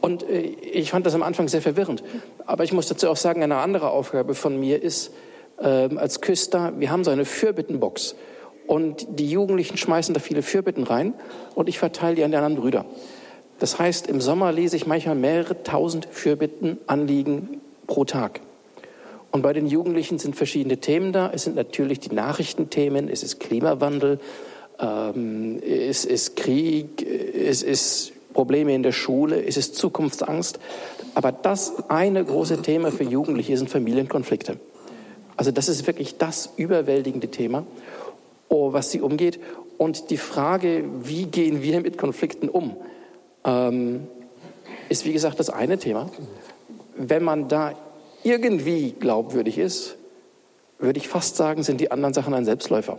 [0.00, 2.02] Und äh, ich fand das am Anfang sehr verwirrend.
[2.50, 5.12] Aber ich muss dazu auch sagen, eine andere Aufgabe von mir ist,
[5.60, 8.16] äh, als Küster, wir haben so eine Fürbittenbox.
[8.66, 11.14] Und die Jugendlichen schmeißen da viele Fürbitten rein
[11.54, 12.86] und ich verteile die an die anderen Brüder.
[13.60, 18.40] Das heißt, im Sommer lese ich manchmal mehrere tausend Fürbitten, Anliegen pro Tag.
[19.30, 21.30] Und bei den Jugendlichen sind verschiedene Themen da.
[21.32, 24.18] Es sind natürlich die Nachrichtenthemen, es ist Klimawandel,
[24.80, 30.58] ähm, es ist Krieg, es ist Probleme in der Schule, es ist Zukunftsangst.
[31.14, 34.58] Aber das eine große Thema für Jugendliche sind Familienkonflikte.
[35.36, 37.64] Also das ist wirklich das überwältigende Thema,
[38.48, 39.40] oh, was sie umgeht.
[39.78, 42.76] Und die Frage, wie gehen wir mit Konflikten um,
[43.44, 44.06] ähm,
[44.88, 46.10] ist wie gesagt das eine Thema.
[46.96, 47.72] Wenn man da
[48.22, 49.96] irgendwie glaubwürdig ist,
[50.78, 52.98] würde ich fast sagen, sind die anderen Sachen ein Selbstläufer.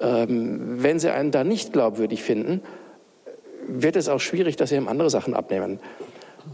[0.00, 2.62] Ähm, wenn sie einen da nicht glaubwürdig finden,
[3.68, 5.78] wird es auch schwierig, dass sie ihm andere Sachen abnehmen.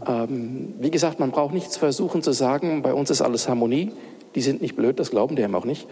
[0.05, 3.91] Ähm, wie gesagt, man braucht nichts versuchen zu sagen, bei uns ist alles Harmonie.
[4.35, 5.87] Die sind nicht blöd, das glauben die ihm auch nicht.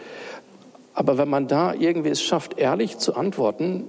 [0.93, 3.85] Aber wenn man da irgendwie es schafft, ehrlich zu antworten,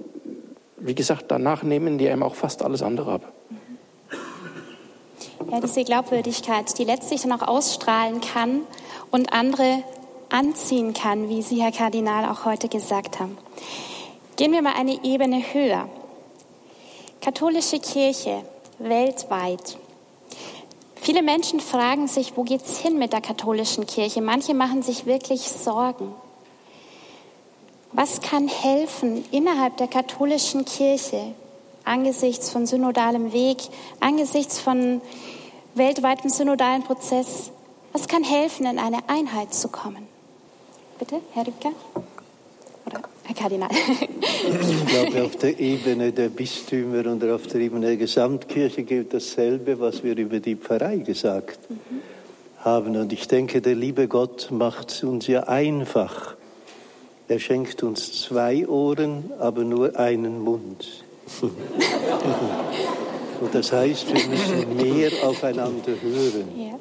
[0.77, 3.33] wie gesagt, danach nehmen die einem auch fast alles andere ab.
[5.51, 8.61] Ja, diese Glaubwürdigkeit, die letztlich dann auch ausstrahlen kann
[9.11, 9.83] und andere
[10.29, 13.37] anziehen kann, wie Sie, Herr Kardinal, auch heute gesagt haben.
[14.37, 15.87] Gehen wir mal eine Ebene höher.
[17.25, 18.43] Katholische Kirche
[18.77, 19.79] weltweit.
[20.93, 24.21] Viele Menschen fragen sich, wo geht's hin mit der katholischen Kirche?
[24.21, 26.13] Manche machen sich wirklich Sorgen.
[27.93, 31.33] Was kann helfen innerhalb der katholischen Kirche
[31.83, 33.57] angesichts von synodalem Weg,
[33.99, 35.01] angesichts von
[35.73, 37.49] weltweitem synodalen Prozess?
[37.91, 40.07] Was kann helfen, in eine Einheit zu kommen?
[40.99, 41.71] Bitte, Herr Rübker?
[43.25, 43.69] Herr Kardinal.
[43.71, 49.79] Ich glaube, auf der Ebene der Bistümer und auf der Ebene der Gesamtkirche gilt dasselbe,
[49.79, 52.01] was wir über die Pfarrei gesagt mhm.
[52.59, 52.95] haben.
[52.97, 56.35] Und ich denke, der liebe Gott macht es uns ja einfach.
[57.27, 61.03] Er schenkt uns zwei Ohren, aber nur einen Mund.
[63.41, 66.77] Und das heißt, wir müssen mehr aufeinander hören,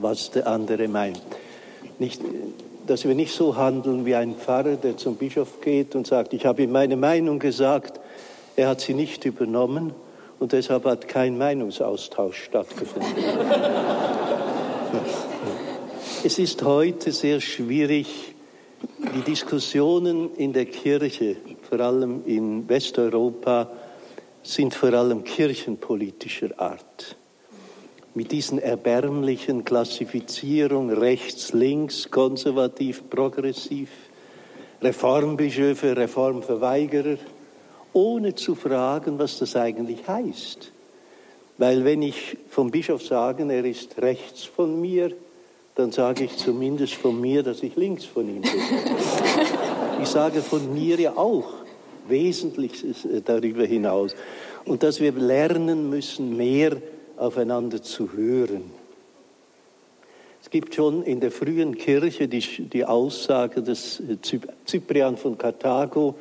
[0.00, 1.22] was der andere meint.
[2.00, 2.20] Nicht,
[2.88, 6.46] dass wir nicht so handeln wie ein Pfarrer, der zum Bischof geht und sagt, ich
[6.46, 8.00] habe ihm meine Meinung gesagt,
[8.56, 9.92] er hat sie nicht übernommen
[10.38, 13.12] und deshalb hat kein Meinungsaustausch stattgefunden.
[16.24, 18.34] Es ist heute sehr schwierig,
[19.14, 21.36] die Diskussionen in der Kirche,
[21.68, 23.70] vor allem in Westeuropa,
[24.42, 27.16] sind vor allem kirchenpolitischer Art
[28.18, 33.90] mit diesen erbärmlichen Klassifizierungen rechts, links, konservativ, progressiv,
[34.82, 37.18] Reformbischöfe, Reformverweigerer,
[37.92, 40.72] ohne zu fragen, was das eigentlich heißt.
[41.58, 45.12] Weil wenn ich vom Bischof sage, er ist rechts von mir,
[45.76, 48.50] dann sage ich zumindest von mir, dass ich links von ihm bin.
[50.02, 51.52] Ich sage von mir ja auch
[52.08, 54.16] Wesentliches darüber hinaus.
[54.64, 56.76] und dass wir lernen müssen, mehr
[57.18, 58.70] aufeinander zu hören.
[60.40, 64.02] Es gibt schon in der frühen Kirche die, die Aussage des
[64.66, 66.14] Cyprian von Karthago,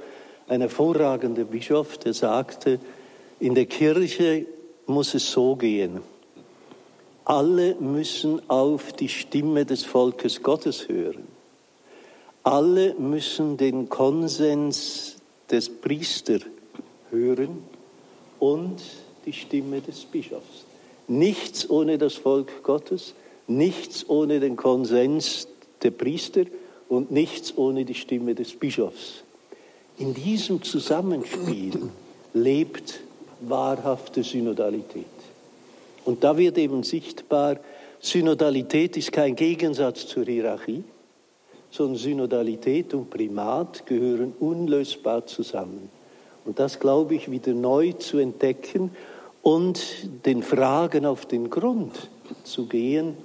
[0.48, 2.80] ein hervorragender Bischof, der sagte,
[3.40, 4.46] in der Kirche
[4.86, 6.02] muss es so gehen.
[7.26, 11.28] Alle müssen auf die Stimme des Volkes Gottes hören.
[12.44, 15.18] Alle müssen den Konsens
[15.52, 16.44] des Priesters
[17.12, 17.64] hören
[18.40, 18.82] und
[19.26, 20.67] die Stimme des Bischofs.
[21.08, 23.14] Nichts ohne das Volk Gottes,
[23.48, 25.48] nichts ohne den Konsens
[25.82, 26.44] der Priester
[26.90, 29.24] und nichts ohne die Stimme des Bischofs.
[29.98, 31.90] In diesem Zusammenspiel
[32.34, 33.00] lebt
[33.42, 35.06] wahrhafte Synodalität.
[36.06, 37.58] Und da wird eben sichtbar,
[38.00, 40.84] Synodalität ist kein Gegensatz zur Hierarchie,
[41.72, 45.90] sondern Synodalität und Primat gehören unlösbar zusammen.
[46.46, 48.92] Und das glaube ich wieder neu zu entdecken
[49.42, 49.82] und
[50.26, 52.10] den Fragen auf den Grund
[52.44, 53.16] zu gehen,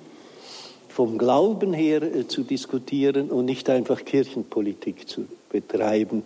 [0.89, 6.23] vom Glauben her äh, zu diskutieren und nicht einfach Kirchenpolitik zu betreiben.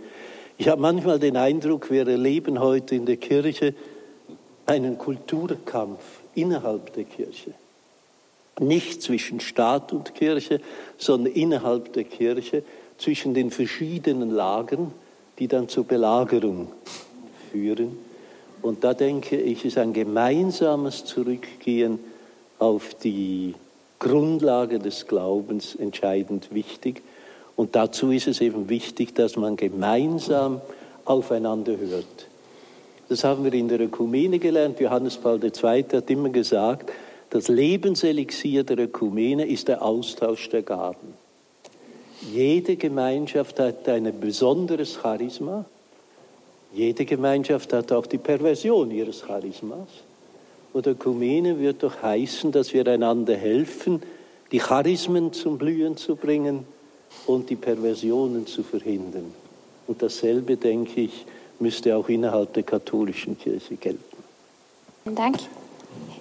[0.58, 3.74] Ich habe manchmal den Eindruck, wir erleben heute in der Kirche
[4.66, 6.00] einen Kulturkampf
[6.34, 7.52] innerhalb der Kirche.
[8.58, 10.60] Nicht zwischen Staat und Kirche,
[10.98, 12.62] sondern innerhalb der Kirche,
[12.98, 14.92] zwischen den verschiedenen Lagern,
[15.38, 16.68] die dann zur Belagerung
[17.52, 17.98] führen.
[18.62, 21.98] Und da denke ich, ist ein gemeinsames Zurückgehen
[22.58, 23.54] auf die
[23.98, 27.02] Grundlage des Glaubens entscheidend wichtig.
[27.54, 30.60] Und dazu ist es eben wichtig, dass man gemeinsam
[31.04, 32.28] aufeinander hört.
[33.08, 34.80] Das haben wir in der Ökumene gelernt.
[34.80, 35.84] Johannes Paul II.
[35.92, 36.90] hat immer gesagt,
[37.30, 41.14] das Lebenselixier der Ökumene ist der Austausch der Gaben.
[42.32, 45.64] Jede Gemeinschaft hat ein besonderes Charisma.
[46.72, 49.88] Jede Gemeinschaft hat auch die Perversion ihres Charismas.
[50.72, 54.02] Und Ökumene wird doch heißen, dass wir einander helfen,
[54.52, 56.66] die Charismen zum Blühen zu bringen
[57.26, 59.32] und die Perversionen zu verhindern.
[59.86, 61.24] Und dasselbe, denke ich,
[61.58, 64.02] müsste auch innerhalb der katholischen Kirche gelten.
[65.04, 65.38] Vielen Dank.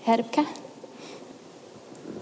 [0.03, 0.41] Herr Rübke.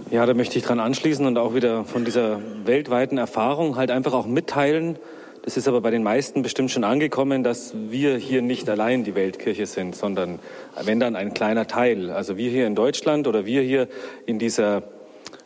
[0.10, 4.14] Ja, da möchte ich dran anschließen und auch wieder von dieser weltweiten Erfahrung halt einfach
[4.14, 4.98] auch mitteilen.
[5.44, 9.14] Das ist aber bei den meisten bestimmt schon angekommen, dass wir hier nicht allein die
[9.14, 10.40] Weltkirche sind, sondern
[10.82, 12.12] wenn dann ein kleiner Teil.
[12.12, 13.90] Also wir hier in Deutschland oder wir hier
[14.26, 14.84] in dieser,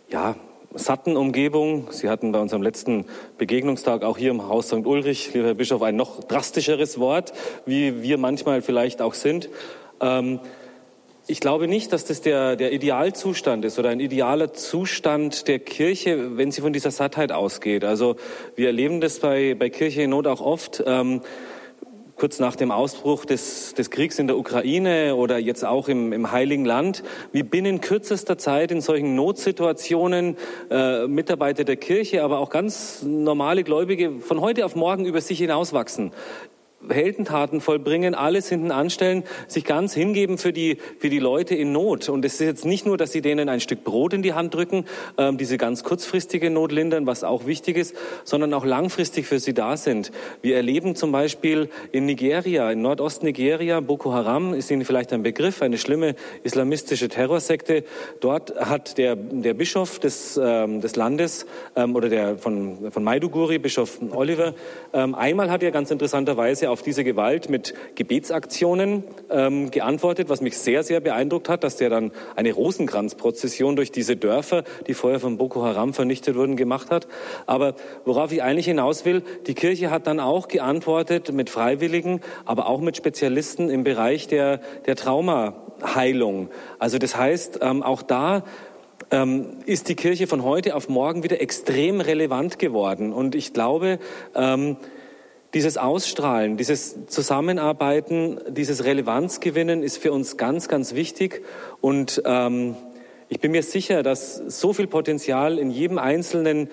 [0.08, 0.36] ja,
[0.76, 1.88] satten Umgebung.
[1.90, 3.06] Sie hatten bei unserem letzten
[3.40, 4.86] Begegnungstag auch hier im Haus St.
[4.86, 7.34] Ulrich, lieber Herr Bischof, ein noch drastischeres Wort,
[7.66, 9.50] wie wir manchmal vielleicht auch sind.
[10.00, 10.40] Ähm,
[11.28, 16.38] ich glaube nicht, dass das der, der Idealzustand ist oder ein idealer Zustand der Kirche,
[16.38, 17.84] wenn sie von dieser Sattheit ausgeht.
[17.84, 18.16] Also
[18.56, 20.82] wir erleben das bei, bei Kirche in Not auch oft.
[20.86, 21.22] Ähm,
[22.16, 26.32] kurz nach dem Ausbruch des, des Kriegs in der Ukraine oder jetzt auch im, im
[26.32, 30.36] Heiligen Land, wie binnen kürzester Zeit in solchen Notsituationen
[30.72, 35.38] äh, Mitarbeiter der Kirche, aber auch ganz normale Gläubige von heute auf morgen über sich
[35.38, 36.12] hinauswachsen.
[36.90, 42.08] Heldentaten vollbringen, alles hinten anstellen, sich ganz hingeben für die, für die Leute in Not.
[42.08, 44.54] Und es ist jetzt nicht nur, dass sie denen ein Stück Brot in die Hand
[44.54, 44.86] drücken,
[45.18, 49.56] ähm, diese ganz kurzfristige Not lindern, was auch wichtig ist, sondern auch langfristig für sie
[49.56, 50.12] da sind.
[50.42, 55.64] Wir erleben zum Beispiel in Nigeria, in Nordost-Nigeria, Boko Haram ist Ihnen vielleicht ein Begriff,
[55.64, 57.86] eine schlimme islamistische Terrorsekte.
[58.20, 63.58] Dort hat der, der Bischof des, ähm, des Landes ähm, oder der von, von Maiduguri,
[63.58, 64.54] Bischof Oliver,
[64.94, 70.58] ähm, einmal hat er ganz interessanterweise auf diese Gewalt mit Gebetsaktionen ähm, geantwortet, was mich
[70.58, 75.38] sehr, sehr beeindruckt hat, dass der dann eine Rosenkranzprozession durch diese Dörfer, die vorher von
[75.38, 77.08] Boko Haram vernichtet wurden, gemacht hat.
[77.46, 77.76] Aber
[78.06, 82.82] worauf ich eigentlich hinaus will, die Kirche hat dann auch geantwortet mit Freiwilligen, aber auch
[82.82, 86.50] mit Spezialisten im Bereich der, der Traumaheilung.
[86.80, 88.44] Also das heißt, ähm, auch da
[89.12, 93.14] ähm, ist die Kirche von heute auf morgen wieder extrem relevant geworden.
[93.14, 94.00] Und ich glaube,
[94.36, 94.78] ähm,
[95.58, 101.44] dieses Ausstrahlen, dieses Zusammenarbeiten, dieses Relevanzgewinnen ist für uns ganz, ganz wichtig.
[101.82, 102.76] Und ähm,
[103.28, 106.70] ich bin mir sicher, dass so viel Potenzial in jedem einzelnen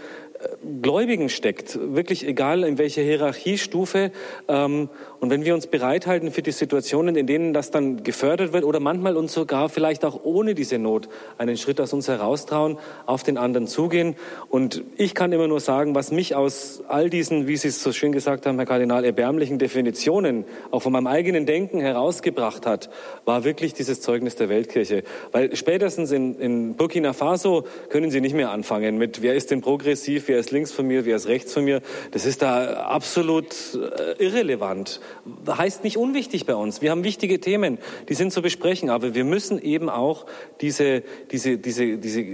[0.82, 4.12] Gläubigen steckt, wirklich egal in welcher Hierarchiestufe.
[4.48, 4.88] Ähm,
[5.24, 8.78] und wenn wir uns bereithalten für die Situationen, in denen das dann gefördert wird oder
[8.78, 11.08] manchmal uns sogar vielleicht auch ohne diese Not
[11.38, 14.16] einen Schritt aus uns heraustrauen, auf den anderen zugehen.
[14.50, 17.90] Und ich kann immer nur sagen, was mich aus all diesen, wie Sie es so
[17.90, 22.90] schön gesagt haben, Herr Kardinal, erbärmlichen Definitionen auch von meinem eigenen Denken herausgebracht hat,
[23.24, 25.04] war wirklich dieses Zeugnis der Weltkirche.
[25.32, 29.62] Weil spätestens in, in Burkina Faso können Sie nicht mehr anfangen mit, wer ist denn
[29.62, 31.80] progressiv, wer ist links von mir, wer ist rechts von mir.
[32.10, 35.00] Das ist da absolut äh, irrelevant.
[35.48, 36.82] Heißt nicht unwichtig bei uns.
[36.82, 40.26] Wir haben wichtige Themen, die sind zu besprechen, aber wir müssen eben auch
[40.60, 42.24] diese, diese, diese, diese,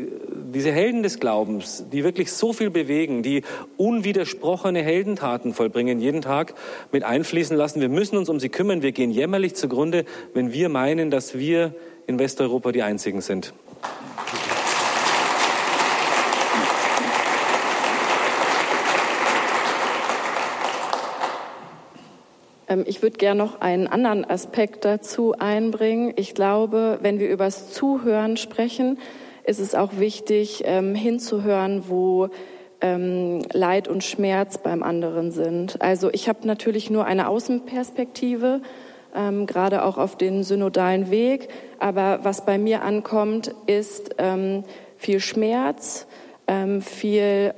[0.54, 3.42] diese Helden des Glaubens, die wirklich so viel bewegen, die
[3.76, 6.54] unwidersprochene Heldentaten vollbringen, jeden Tag
[6.92, 7.80] mit einfließen lassen.
[7.80, 8.82] Wir müssen uns um sie kümmern.
[8.82, 10.04] Wir gehen jämmerlich zugrunde,
[10.34, 11.74] wenn wir meinen, dass wir
[12.06, 13.54] in Westeuropa die Einzigen sind.
[22.86, 26.12] Ich würde gerne noch einen anderen Aspekt dazu einbringen.
[26.14, 28.98] Ich glaube, wenn wir über das Zuhören sprechen,
[29.44, 32.28] ist es auch wichtig, ähm, hinzuhören, wo
[32.80, 35.82] ähm, Leid und Schmerz beim anderen sind.
[35.82, 38.60] Also ich habe natürlich nur eine Außenperspektive,
[39.12, 41.48] gerade auch auf den synodalen Weg.
[41.80, 44.14] Aber was bei mir ankommt, ist
[44.96, 46.06] viel Schmerz,
[46.80, 47.52] viel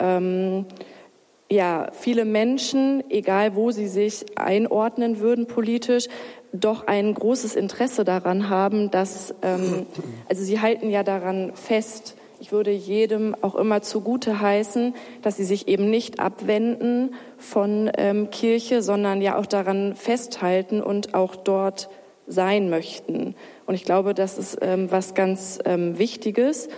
[1.53, 6.09] ja, viele Menschen, egal wo sie sich einordnen würden politisch,
[6.53, 9.87] doch ein großes Interesse daran haben, dass, ähm,
[10.29, 15.45] also sie halten ja daran fest, ich würde jedem auch immer zugute heißen, dass sie
[15.45, 21.89] sich eben nicht abwenden von ähm, Kirche, sondern ja auch daran festhalten und auch dort
[22.27, 23.35] sein möchten.
[23.67, 26.69] Und ich glaube, das ist ähm, was ganz ähm, Wichtiges.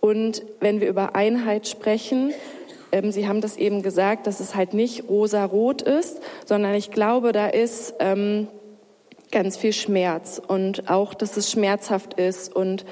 [0.00, 2.34] Und wenn wir über Einheit sprechen,
[2.92, 7.32] ähm, Sie haben das eben gesagt, dass es halt nicht rosa-rot ist, sondern ich glaube,
[7.32, 8.48] da ist ähm,
[9.30, 12.84] ganz viel Schmerz und auch, dass es schmerzhaft ist und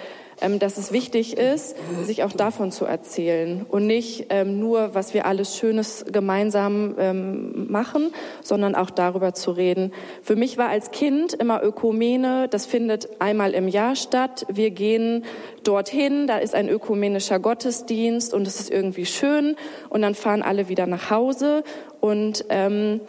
[0.58, 5.26] dass es wichtig ist, sich auch davon zu erzählen und nicht ähm, nur, was wir
[5.26, 8.12] alles Schönes gemeinsam ähm, machen,
[8.42, 9.92] sondern auch darüber zu reden.
[10.22, 14.46] Für mich war als Kind immer Ökumene, das findet einmal im Jahr statt.
[14.48, 15.24] Wir gehen
[15.62, 19.56] dorthin, da ist ein ökumenischer Gottesdienst und es ist irgendwie schön
[19.90, 21.64] und dann fahren alle wieder nach Hause
[22.00, 23.00] und ähm,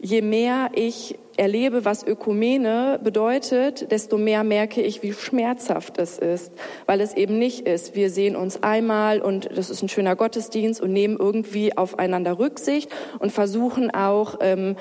[0.00, 6.52] je mehr ich erlebe, was Ökumene bedeutet, desto mehr merke ich, wie schmerzhaft es ist,
[6.86, 10.80] weil es eben nicht ist, wir sehen uns einmal und das ist ein schöner Gottesdienst
[10.80, 14.76] und nehmen irgendwie aufeinander Rücksicht und versuchen auch ähm,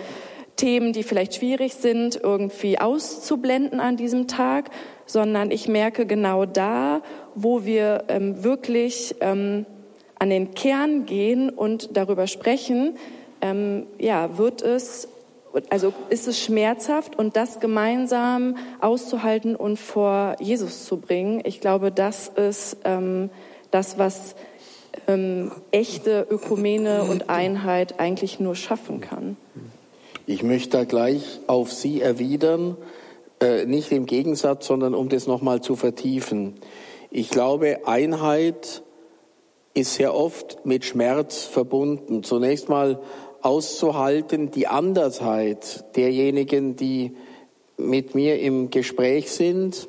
[0.56, 4.70] Themen, die vielleicht schwierig sind, irgendwie auszublenden an diesem Tag,
[5.06, 7.02] sondern ich merke genau da,
[7.36, 9.66] wo wir ähm, wirklich ähm,
[10.18, 12.98] an den Kern gehen und darüber sprechen,
[13.42, 15.09] ähm, ja, wird es
[15.70, 21.42] also ist es schmerzhaft und das gemeinsam auszuhalten und vor Jesus zu bringen.
[21.44, 23.30] Ich glaube, das ist ähm,
[23.72, 24.36] das, was
[25.08, 29.38] ähm, echte Ökumene und Einheit eigentlich nur schaffen kann.
[30.26, 32.78] Ich möchte da gleich auf Sie erwidern,
[33.42, 36.56] äh, nicht im Gegensatz, sondern um das nochmal zu vertiefen.
[37.10, 38.84] Ich glaube, Einheit
[39.74, 42.24] ist sehr oft mit Schmerz verbunden.
[42.24, 43.00] Zunächst mal
[43.42, 47.16] auszuhalten, die Andersheit derjenigen, die
[47.78, 49.88] mit mir im Gespräch sind.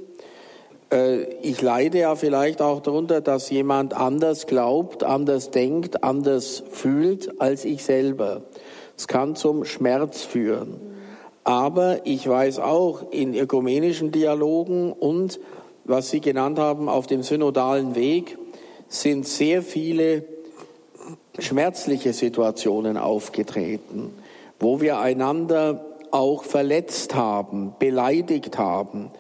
[0.93, 7.41] Äh, ich leide ja vielleicht auch darunter, dass jemand anders glaubt, anders denkt, anders fühlt
[7.41, 8.43] als ich selber.
[8.97, 10.81] Es kann zum Schmerz führen.
[11.43, 15.41] Aber ich weiß auch in ökumenischen Dialogen und
[15.85, 18.39] was Sie genannt haben auf dem synodalen Weg
[18.89, 20.25] sind sehr viele
[21.39, 24.13] schmerzliche Situationen aufgetreten,
[24.59, 29.11] wo wir einander auch verletzt haben, beleidigt haben.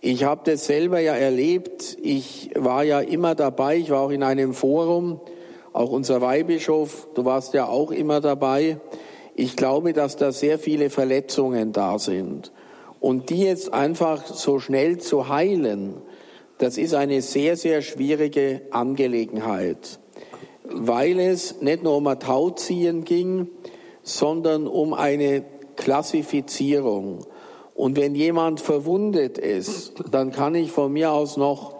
[0.00, 1.96] Ich habe das selber ja erlebt.
[2.02, 3.76] Ich war ja immer dabei.
[3.76, 5.20] Ich war auch in einem Forum.
[5.72, 8.78] Auch unser Weihbischof, du warst ja auch immer dabei.
[9.34, 12.52] Ich glaube, dass da sehr viele Verletzungen da sind.
[13.00, 15.94] Und die jetzt einfach so schnell zu heilen,
[16.58, 19.98] das ist eine sehr, sehr schwierige Angelegenheit
[20.74, 23.48] weil es nicht nur um ein Tauziehen ging,
[24.02, 25.44] sondern um eine
[25.76, 27.26] Klassifizierung.
[27.74, 31.74] Und wenn jemand verwundet ist, dann kann ich von mir aus noch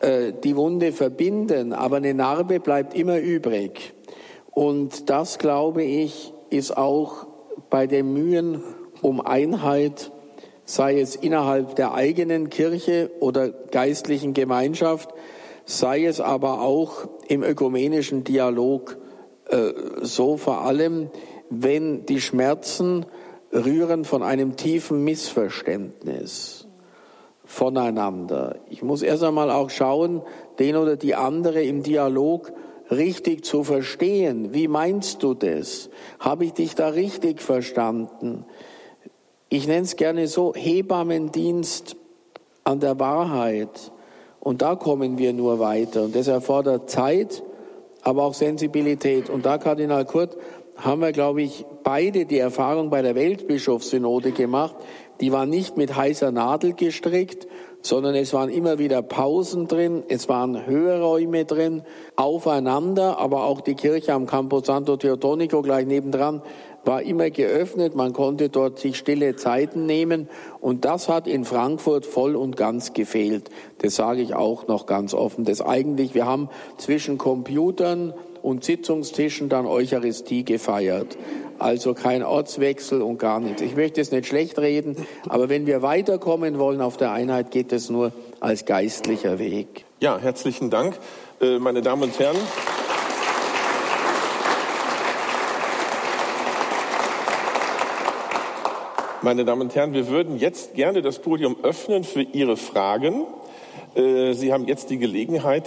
[0.00, 3.94] äh, die Wunde verbinden, aber eine Narbe bleibt immer übrig.
[4.50, 7.26] Und das, glaube ich, ist auch
[7.70, 8.62] bei den Mühen
[9.02, 10.12] um Einheit,
[10.64, 15.10] sei es innerhalb der eigenen Kirche oder geistlichen Gemeinschaft,
[15.64, 18.98] sei es aber auch im ökumenischen Dialog
[19.48, 21.10] äh, so vor allem,
[21.50, 23.06] wenn die Schmerzen
[23.52, 26.66] rühren von einem tiefen Missverständnis
[27.44, 28.56] voneinander.
[28.70, 30.22] Ich muss erst einmal auch schauen,
[30.58, 32.52] den oder die andere im Dialog
[32.90, 34.52] richtig zu verstehen.
[34.52, 35.90] Wie meinst du das?
[36.18, 38.44] Habe ich dich da richtig verstanden?
[39.48, 41.96] Ich nenne es gerne so Hebammendienst
[42.64, 43.92] an der Wahrheit.
[44.44, 46.04] Und da kommen wir nur weiter.
[46.04, 47.42] Und das erfordert Zeit,
[48.02, 49.30] aber auch Sensibilität.
[49.30, 50.36] Und da, Kardinal Kurt,
[50.76, 54.76] haben wir, glaube ich, beide die Erfahrung bei der Weltbischofssynode gemacht.
[55.20, 57.46] Die war nicht mit heißer Nadel gestrickt,
[57.80, 61.82] sondern es waren immer wieder Pausen drin, es waren Hörräume drin,
[62.16, 66.42] aufeinander, aber auch die Kirche am Campo Santo Teotonico gleich nebendran
[66.84, 70.28] war immer geöffnet, man konnte dort sich stille Zeiten nehmen
[70.60, 73.50] und das hat in Frankfurt voll und ganz gefehlt.
[73.78, 75.44] Das sage ich auch noch ganz offen.
[75.44, 81.16] Das eigentlich, wir haben zwischen Computern und Sitzungstischen dann Eucharistie gefeiert.
[81.58, 83.62] Also kein Ortswechsel und gar nichts.
[83.62, 84.96] Ich möchte es nicht schlecht reden,
[85.28, 89.86] aber wenn wir weiterkommen wollen auf der Einheit, geht es nur als geistlicher Weg.
[90.00, 90.94] Ja, herzlichen Dank,
[91.40, 92.36] äh, meine Damen und Herren.
[99.24, 103.24] Meine Damen und Herren, wir würden jetzt gerne das Podium öffnen für Ihre Fragen.
[103.94, 105.66] Äh, Sie haben jetzt die Gelegenheit,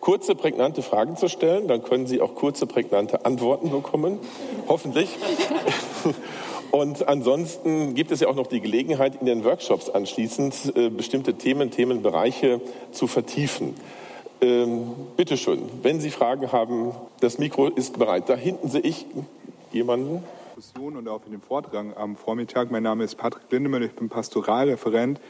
[0.00, 1.68] kurze, prägnante Fragen zu stellen.
[1.68, 4.18] Dann können Sie auch kurze, prägnante Antworten bekommen.
[4.68, 5.10] Hoffentlich.
[6.70, 11.34] Und ansonsten gibt es ja auch noch die Gelegenheit, in den Workshops anschließend äh, bestimmte
[11.34, 12.62] Themen, Themenbereiche
[12.92, 13.74] zu vertiefen.
[14.40, 18.30] Ähm, Bitte schön, wenn Sie Fragen haben, das Mikro ist bereit.
[18.30, 19.04] Da hinten sehe ich
[19.72, 20.24] jemanden.
[20.58, 22.72] Diskussion und auch in dem Vortrag am Vormittag.
[22.72, 25.20] Mein Name ist Patrick Lindemann, ich bin Pastoralreferent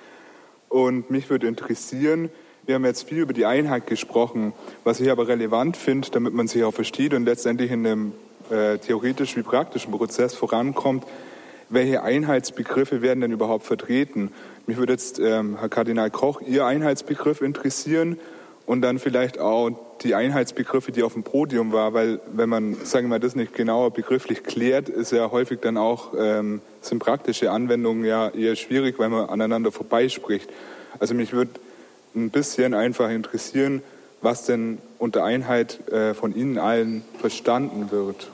[0.70, 2.30] und mich würde interessieren,
[2.64, 4.54] wir haben jetzt viel über die Einheit gesprochen,
[4.84, 8.12] was ich aber relevant finde, damit man sich auch versteht und letztendlich in einem
[8.48, 11.04] äh, theoretischen wie praktischen Prozess vorankommt,
[11.68, 14.32] welche Einheitsbegriffe werden denn überhaupt vertreten?
[14.66, 18.18] Mich würde jetzt, ähm, Herr Kardinal Koch, Ihr Einheitsbegriff interessieren
[18.68, 19.70] und dann vielleicht auch
[20.02, 23.54] die Einheitsbegriffe, die auf dem Podium war, weil wenn man, sagen wir mal, das nicht
[23.54, 28.98] genauer begrifflich klärt, ist ja häufig dann auch, ähm, sind praktische Anwendungen ja eher schwierig,
[28.98, 30.50] weil man aneinander vorbeispricht.
[31.00, 31.52] Also mich würde
[32.14, 33.82] ein bisschen einfach interessieren,
[34.20, 38.30] was denn unter Einheit äh, von Ihnen allen verstanden wird.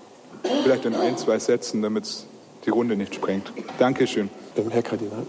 [0.65, 2.27] Vielleicht in ein, zwei Sätzen, damit es
[2.67, 3.53] die Runde nicht sprengt.
[3.79, 4.31] Dankeschön.
[4.71, 5.27] Herr Kardinal.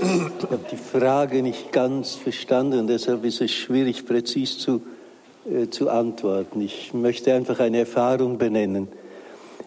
[0.00, 4.82] Ich habe die Frage nicht ganz verstanden, deshalb ist es schwierig, präzis zu,
[5.50, 6.60] äh, zu antworten.
[6.60, 8.88] Ich möchte einfach eine Erfahrung benennen.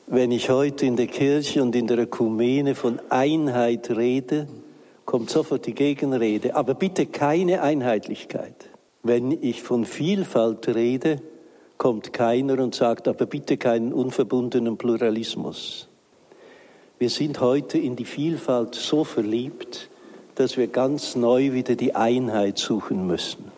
[0.08, 4.48] Wenn ich heute in der Kirche und in der Ökumene von Einheit rede,
[5.06, 8.70] kommt sofort die Gegenrede, aber bitte keine Einheitlichkeit.
[9.04, 11.22] Wenn ich von Vielfalt rede,
[11.78, 15.90] kommt keiner und sagt, aber bitte keinen unverbundenen Pluralismus.
[17.02, 19.90] Wir sind heute in die Vielfalt so verliebt,
[20.36, 23.52] dass wir ganz neu wieder die Einheit suchen müssen.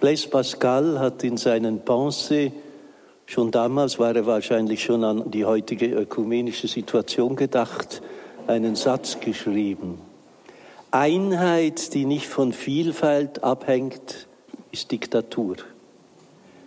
[0.00, 2.52] Blaise Pascal hat in seinen Pensées,
[3.24, 8.02] schon damals war er wahrscheinlich schon an die heutige ökumenische Situation gedacht,
[8.48, 9.98] einen Satz geschrieben.
[10.90, 14.28] Einheit, die nicht von Vielfalt abhängt,
[14.72, 15.56] ist Diktatur.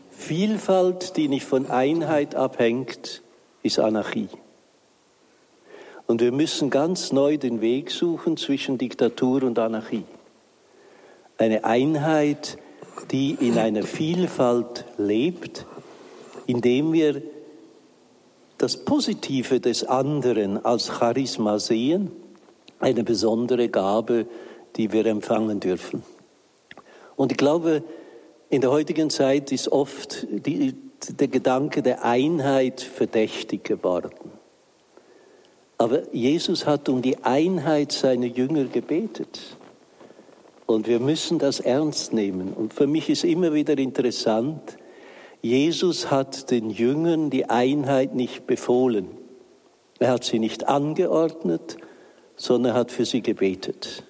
[0.10, 3.22] Vielfalt, die nicht von Einheit abhängt,
[3.62, 4.30] ist Anarchie.
[6.08, 10.06] Und wir müssen ganz neu den Weg suchen zwischen Diktatur und Anarchie.
[11.38, 12.58] Eine Einheit,
[13.12, 15.66] die in einer Vielfalt lebt,
[16.48, 17.22] indem wir
[18.58, 22.12] das Positive des anderen als Charisma sehen,
[22.80, 24.28] eine besondere Gabe,
[24.78, 26.04] die wir empfangen dürfen.
[27.18, 27.84] Und ich glaube,
[28.50, 30.74] in der heutigen Zeit ist oft die,
[31.20, 34.37] der Gedanke der Einheit verdächtig geworden.
[35.78, 39.40] Aber Jesus hat um die Einheit seiner Jünger gebetet.
[40.66, 42.54] Und wir müssen das ernst nehmen.
[42.54, 44.78] Und für mich ist immer wieder interessant,
[45.42, 49.08] Jesus hat den Jüngern die Einheit nicht befohlen.
[50.00, 51.78] Er hat sie nicht angeordnet,
[52.36, 54.04] sondern er hat für sie gebetet.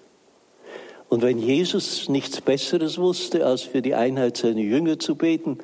[1.09, 5.59] Und wenn Jesus nichts Besseres wusste, als für die Einheit seiner Jünger zu beten,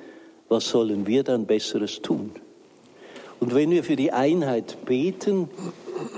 [0.47, 2.31] was sollen wir dann Besseres tun?
[3.39, 5.49] Und wenn wir für die Einheit beten,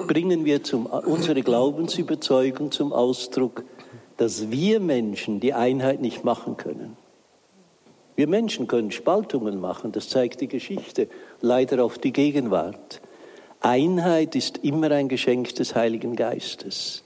[0.07, 3.63] bringen wir zum, unsere Glaubensüberzeugung zum Ausdruck,
[4.17, 6.97] dass wir Menschen die Einheit nicht machen können.
[8.15, 11.09] Wir Menschen können Spaltungen machen, das zeigt die Geschichte,
[11.41, 13.01] leider auch die Gegenwart.
[13.59, 17.03] Einheit ist immer ein Geschenk des Heiligen Geistes.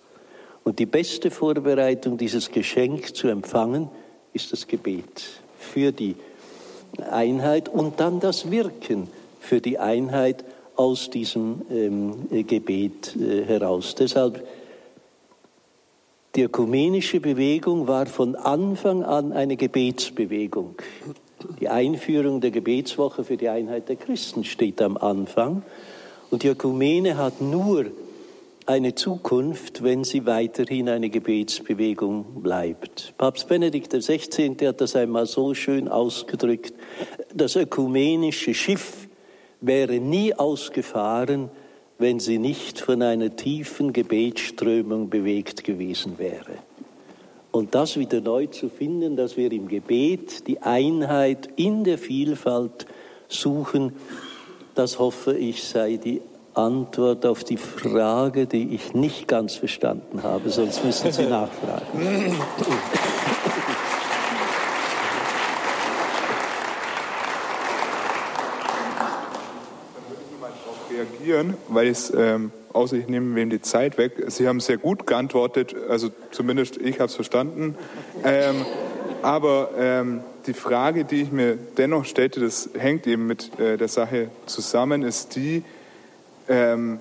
[0.64, 3.90] Und die beste Vorbereitung, dieses Geschenk zu empfangen,
[4.34, 6.16] ist das Gebet für die
[7.10, 9.08] Einheit und dann das Wirken
[9.40, 10.44] für die Einheit
[10.80, 13.96] aus diesem ähm, Gebet äh, heraus.
[13.96, 14.48] Deshalb,
[16.36, 20.76] die ökumenische Bewegung war von Anfang an eine Gebetsbewegung.
[21.60, 25.64] Die Einführung der Gebetswoche für die Einheit der Christen steht am Anfang.
[26.32, 27.88] Und die Ökumene hat nur
[28.66, 33.16] eine Zukunft, wenn sie weiterhin eine Gebetsbewegung bleibt.
[33.18, 34.56] Papst Benedikt XVI.
[34.66, 36.74] hat das einmal so schön ausgedrückt.
[37.34, 39.09] Das ökumenische Schiff
[39.62, 41.50] wäre nie ausgefahren,
[41.98, 46.60] wenn sie nicht von einer tiefen Gebetsströmung bewegt gewesen wäre.
[47.52, 52.86] Und das wieder neu zu finden, dass wir im Gebet die Einheit in der Vielfalt
[53.28, 53.94] suchen,
[54.76, 56.22] das hoffe ich sei die
[56.54, 62.36] Antwort auf die Frage, die ich nicht ganz verstanden habe, sonst müssen Sie nachfragen.
[71.20, 74.14] Reagieren, weil es ähm, außer ich nehme wem die Zeit weg.
[74.28, 77.76] Sie haben sehr gut geantwortet, also zumindest ich habe es verstanden.
[78.24, 78.66] Ähm,
[79.22, 83.88] aber ähm, die Frage, die ich mir dennoch stellte, das hängt eben mit äh, der
[83.88, 85.64] Sache zusammen, ist die,
[86.48, 87.00] ähm,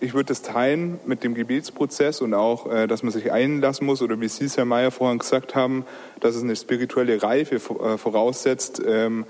[0.00, 4.02] ich würde das teilen mit dem Gebetsprozess und auch, äh, dass man sich einlassen muss,
[4.02, 5.86] oder wie Sie es, Herr Mayer, vorhin gesagt haben,
[6.20, 9.24] dass es eine spirituelle Reife äh, voraussetzt, ähm,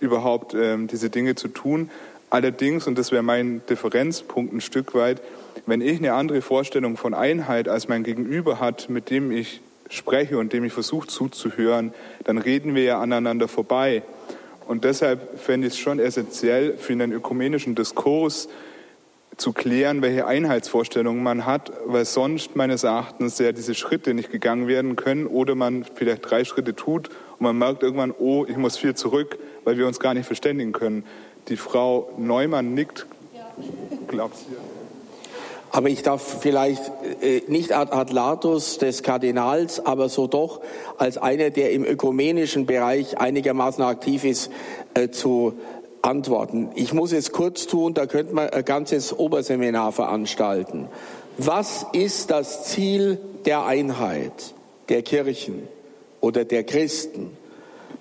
[0.00, 1.90] überhaupt ähm, diese Dinge zu tun.
[2.30, 5.22] Allerdings, und das wäre mein Differenzpunkt ein Stück weit,
[5.66, 10.38] wenn ich eine andere Vorstellung von Einheit als mein Gegenüber hat, mit dem ich spreche
[10.38, 11.92] und dem ich versuche zuzuhören,
[12.24, 14.02] dann reden wir ja aneinander vorbei.
[14.66, 18.48] Und deshalb fände ich es schon essentiell für einen ökumenischen Diskurs
[19.38, 24.66] zu klären, welche Einheitsvorstellungen man hat, weil sonst meines Erachtens ja diese Schritte nicht gegangen
[24.66, 28.76] werden können oder man vielleicht drei Schritte tut und man merkt irgendwann, oh, ich muss
[28.76, 31.04] viel zurück, weil wir uns gar nicht verständigen können.
[31.48, 33.06] Die Frau Neumann nickt,
[34.06, 34.56] glaubt sie.
[35.70, 36.90] Aber ich darf vielleicht
[37.22, 40.60] äh, nicht ad adlatus des Kardinals, aber so doch
[40.96, 44.50] als einer, der im ökumenischen Bereich einigermaßen aktiv ist,
[44.94, 45.54] äh, zu
[46.02, 46.70] antworten.
[46.74, 50.88] Ich muss es kurz tun, da könnte man ein ganzes Oberseminar veranstalten.
[51.36, 54.54] Was ist das Ziel der Einheit
[54.88, 55.68] der Kirchen
[56.20, 57.36] oder der Christen?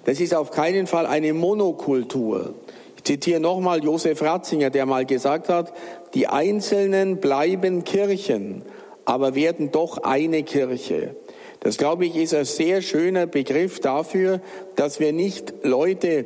[0.05, 2.53] Das ist auf keinen Fall eine Monokultur.
[2.97, 5.73] Ich zitiere nochmal Josef Ratzinger, der mal gesagt hat,
[6.13, 8.63] die Einzelnen bleiben Kirchen,
[9.05, 11.15] aber werden doch eine Kirche.
[11.61, 14.41] Das, glaube ich, ist ein sehr schöner Begriff dafür,
[14.75, 16.25] dass wir nicht Leute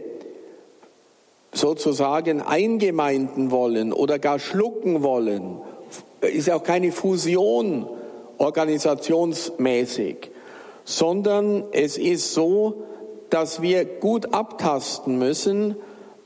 [1.53, 5.57] sozusagen eingemeinden wollen oder gar schlucken wollen.
[6.21, 7.87] Ist auch keine Fusion
[8.37, 10.31] organisationsmäßig,
[10.85, 12.83] sondern es ist so,
[13.29, 15.75] dass wir gut abtasten müssen,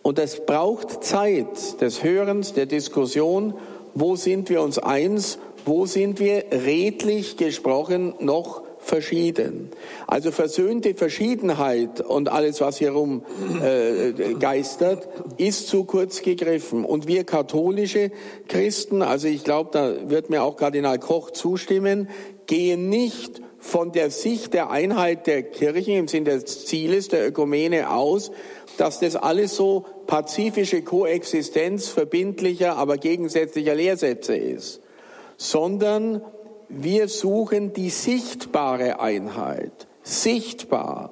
[0.06, 3.56] und es braucht Zeit des Hörens, der Diskussion,
[3.95, 9.72] wo sind wir uns eins, wo sind wir redlich gesprochen noch verschieden.
[10.06, 13.24] Also versöhnte Verschiedenheit und alles, was hier rum
[13.64, 16.86] äh, geistert, ist zu kurz gegriffen.
[16.86, 18.12] Und wir katholische
[18.47, 22.10] Christen, also ich glaube, da wird mir auch Kardinal Koch zustimmen,
[22.45, 27.89] gehen nicht von der Sicht der Einheit der Kirchen im Sinne des Zieles der Ökumene
[27.89, 28.32] aus,
[28.78, 34.82] dass das alles so pazifische Koexistenz verbindlicher, aber gegensätzlicher Lehrsätze ist,
[35.38, 36.22] sondern
[36.70, 41.12] wir suchen die sichtbare Einheit, sichtbar.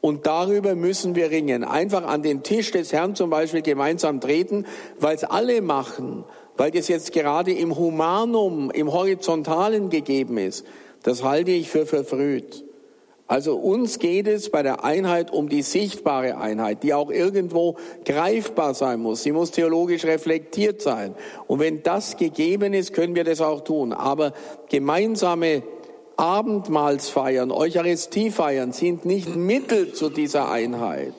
[0.00, 1.64] Und darüber müssen wir ringen.
[1.64, 4.66] Einfach an den Tisch des Herrn zum Beispiel gemeinsam treten,
[5.00, 6.24] weil es alle machen,
[6.56, 10.64] weil das jetzt gerade im Humanum, im Horizontalen gegeben ist.
[11.02, 12.65] Das halte ich für verfrüht.
[13.28, 18.74] Also uns geht es bei der Einheit um die sichtbare Einheit, die auch irgendwo greifbar
[18.74, 19.24] sein muss.
[19.24, 21.14] Sie muss theologisch reflektiert sein.
[21.48, 23.92] Und wenn das gegeben ist, können wir das auch tun.
[23.92, 24.32] Aber
[24.68, 25.64] gemeinsame
[26.16, 31.14] Abendmahlsfeiern, Eucharistiefeiern sind nicht Mittel zu dieser Einheit,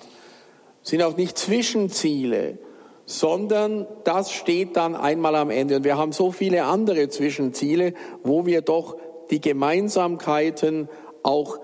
[0.84, 2.58] sind auch nicht Zwischenziele,
[3.06, 5.76] sondern das steht dann einmal am Ende.
[5.76, 7.94] Und wir haben so viele andere Zwischenziele,
[8.24, 8.96] wo wir doch
[9.30, 10.88] die Gemeinsamkeiten
[11.22, 11.60] auch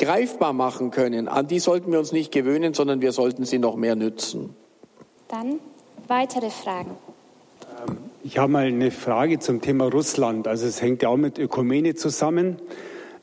[0.00, 3.76] greifbar machen können, an die sollten wir uns nicht gewöhnen, sondern wir sollten sie noch
[3.76, 4.56] mehr nützen.
[5.28, 5.60] Dann
[6.08, 6.96] weitere Fragen.
[7.86, 10.48] Ähm, ich habe mal eine Frage zum Thema Russland.
[10.48, 12.56] Also es hängt ja auch mit Ökumene zusammen.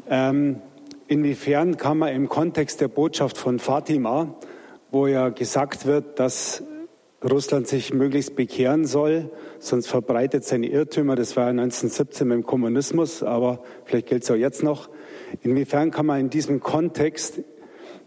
[0.08, 0.62] Ähm,
[1.08, 4.36] inwiefern kann man im Kontext der Botschaft von Fatima,
[4.92, 6.64] wo ja gesagt wird, dass
[7.24, 11.16] Russland sich möglichst bekehren soll, sonst verbreitet seine Irrtümer.
[11.16, 14.90] Das war ja 1917 mit dem Kommunismus, aber vielleicht gilt es auch jetzt noch.
[15.42, 17.42] Inwiefern kann man in diesem Kontext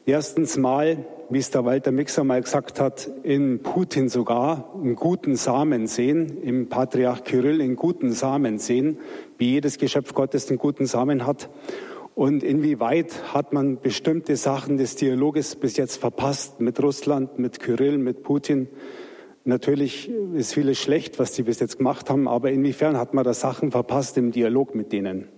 [0.06, 5.36] erstens mal, wie es der Walter Mixer mal gesagt hat, in Putin sogar einen guten
[5.36, 8.98] Samen sehen, im Patriarch Kyrill einen guten Samen sehen,
[9.38, 11.48] wie jedes Geschöpf Gottes einen guten Samen hat.
[12.14, 17.98] Und inwieweit hat man bestimmte Sachen des Dialoges bis jetzt verpasst mit Russland, mit Kyrill,
[17.98, 18.68] mit Putin?
[19.44, 23.32] Natürlich ist vieles schlecht, was sie bis jetzt gemacht haben, aber inwiefern hat man da
[23.32, 25.28] Sachen verpasst im Dialog mit denen?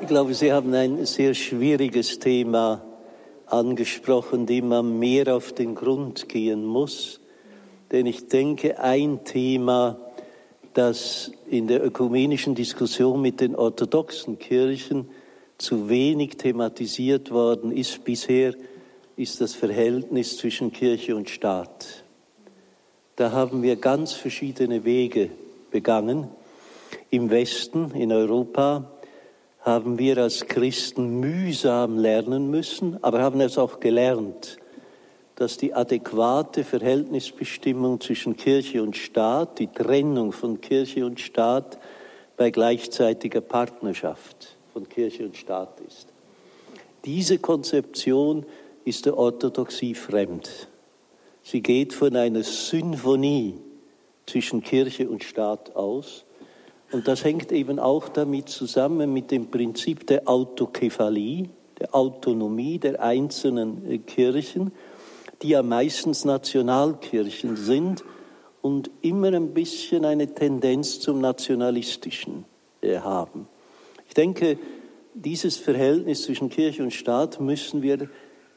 [0.00, 2.82] Ich glaube, Sie haben ein sehr schwieriges Thema
[3.46, 7.20] angesprochen, dem man mehr auf den Grund gehen muss.
[7.92, 9.98] Denn ich denke, ein Thema,
[10.74, 15.08] das in der ökumenischen Diskussion mit den orthodoxen Kirchen
[15.58, 18.54] zu wenig thematisiert worden ist bisher,
[19.16, 21.99] ist das Verhältnis zwischen Kirche und Staat.
[23.20, 25.28] Da haben wir ganz verschiedene Wege
[25.70, 26.28] begangen.
[27.10, 28.90] Im Westen, in Europa,
[29.60, 34.56] haben wir als Christen mühsam lernen müssen, aber haben es auch gelernt,
[35.34, 41.78] dass die adäquate Verhältnisbestimmung zwischen Kirche und Staat, die Trennung von Kirche und Staat
[42.38, 46.08] bei gleichzeitiger Partnerschaft von Kirche und Staat ist.
[47.04, 48.46] Diese Konzeption
[48.86, 50.70] ist der Orthodoxie fremd.
[51.50, 53.56] Sie geht von einer Symphonie
[54.24, 56.24] zwischen Kirche und Staat aus.
[56.92, 61.48] Und das hängt eben auch damit zusammen mit dem Prinzip der Autokephalie,
[61.80, 64.70] der Autonomie der einzelnen äh, Kirchen,
[65.42, 68.04] die ja meistens Nationalkirchen sind
[68.62, 72.44] und immer ein bisschen eine Tendenz zum Nationalistischen
[72.80, 73.48] äh, haben.
[74.06, 74.56] Ich denke,
[75.14, 78.08] dieses Verhältnis zwischen Kirche und Staat müssen wir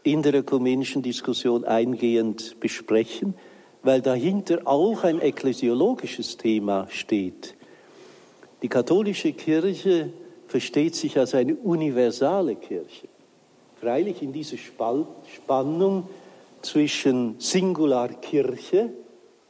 [0.04, 3.36] in der ökumenischen Diskussion eingehend besprechen,
[3.82, 7.56] weil dahinter auch ein ekklesiologisches Thema steht.
[8.62, 10.10] Die katholische Kirche
[10.48, 13.08] versteht sich als eine universale Kirche.
[13.82, 16.08] Freilich in dieser Spannung
[16.62, 18.90] zwischen Singularkirche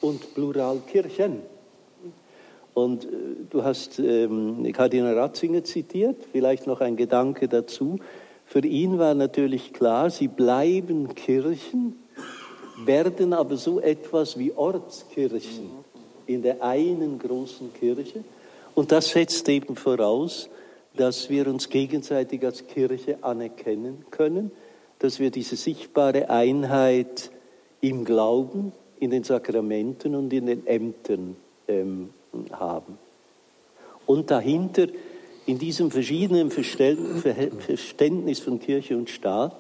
[0.02, 1.42] und Pluralkirchen.
[2.74, 3.08] Und äh,
[3.50, 8.00] du hast ähm, Kardinal Ratzinger zitiert, vielleicht noch ein Gedanke dazu.
[8.54, 11.96] Für ihn war natürlich klar, sie bleiben Kirchen,
[12.86, 15.72] werden aber so etwas wie Ortskirchen
[16.28, 18.24] in der einen großen Kirche.
[18.76, 20.52] Und das setzt eben voraus,
[20.96, 24.52] dass wir uns gegenseitig als Kirche anerkennen können,
[25.00, 27.32] dass wir diese sichtbare Einheit
[27.82, 31.38] im Glauben, in den Sakramenten und in den Ämtern
[31.68, 32.12] ähm,
[32.52, 33.00] haben.
[34.06, 34.90] Und dahinter
[35.46, 39.56] in diesem verschiedenen Verständnis von Kirche und Staat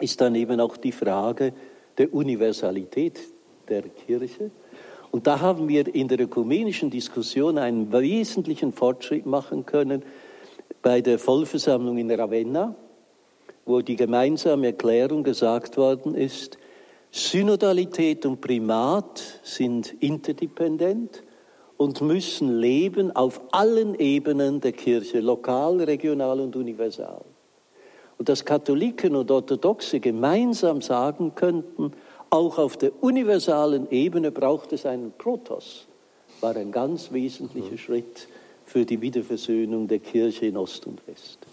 [0.00, 1.52] ist dann eben auch die Frage
[1.96, 3.18] der Universalität
[3.68, 4.50] der Kirche.
[5.10, 10.02] Und da haben wir in der ökumenischen Diskussion einen wesentlichen Fortschritt machen können
[10.82, 12.76] bei der Vollversammlung in Ravenna,
[13.64, 16.58] wo die gemeinsame Erklärung gesagt worden ist,
[17.10, 21.22] Synodalität und Primat sind interdependent
[21.78, 27.24] und müssen leben auf allen Ebenen der Kirche, lokal, regional und universal.
[28.18, 31.92] Und dass Katholiken und Orthodoxe gemeinsam sagen könnten,
[32.30, 35.86] auch auf der universalen Ebene braucht es einen Protos,
[36.40, 37.78] war ein ganz wesentlicher mhm.
[37.78, 38.28] Schritt
[38.64, 41.37] für die Wiederversöhnung der Kirche in Ost und West.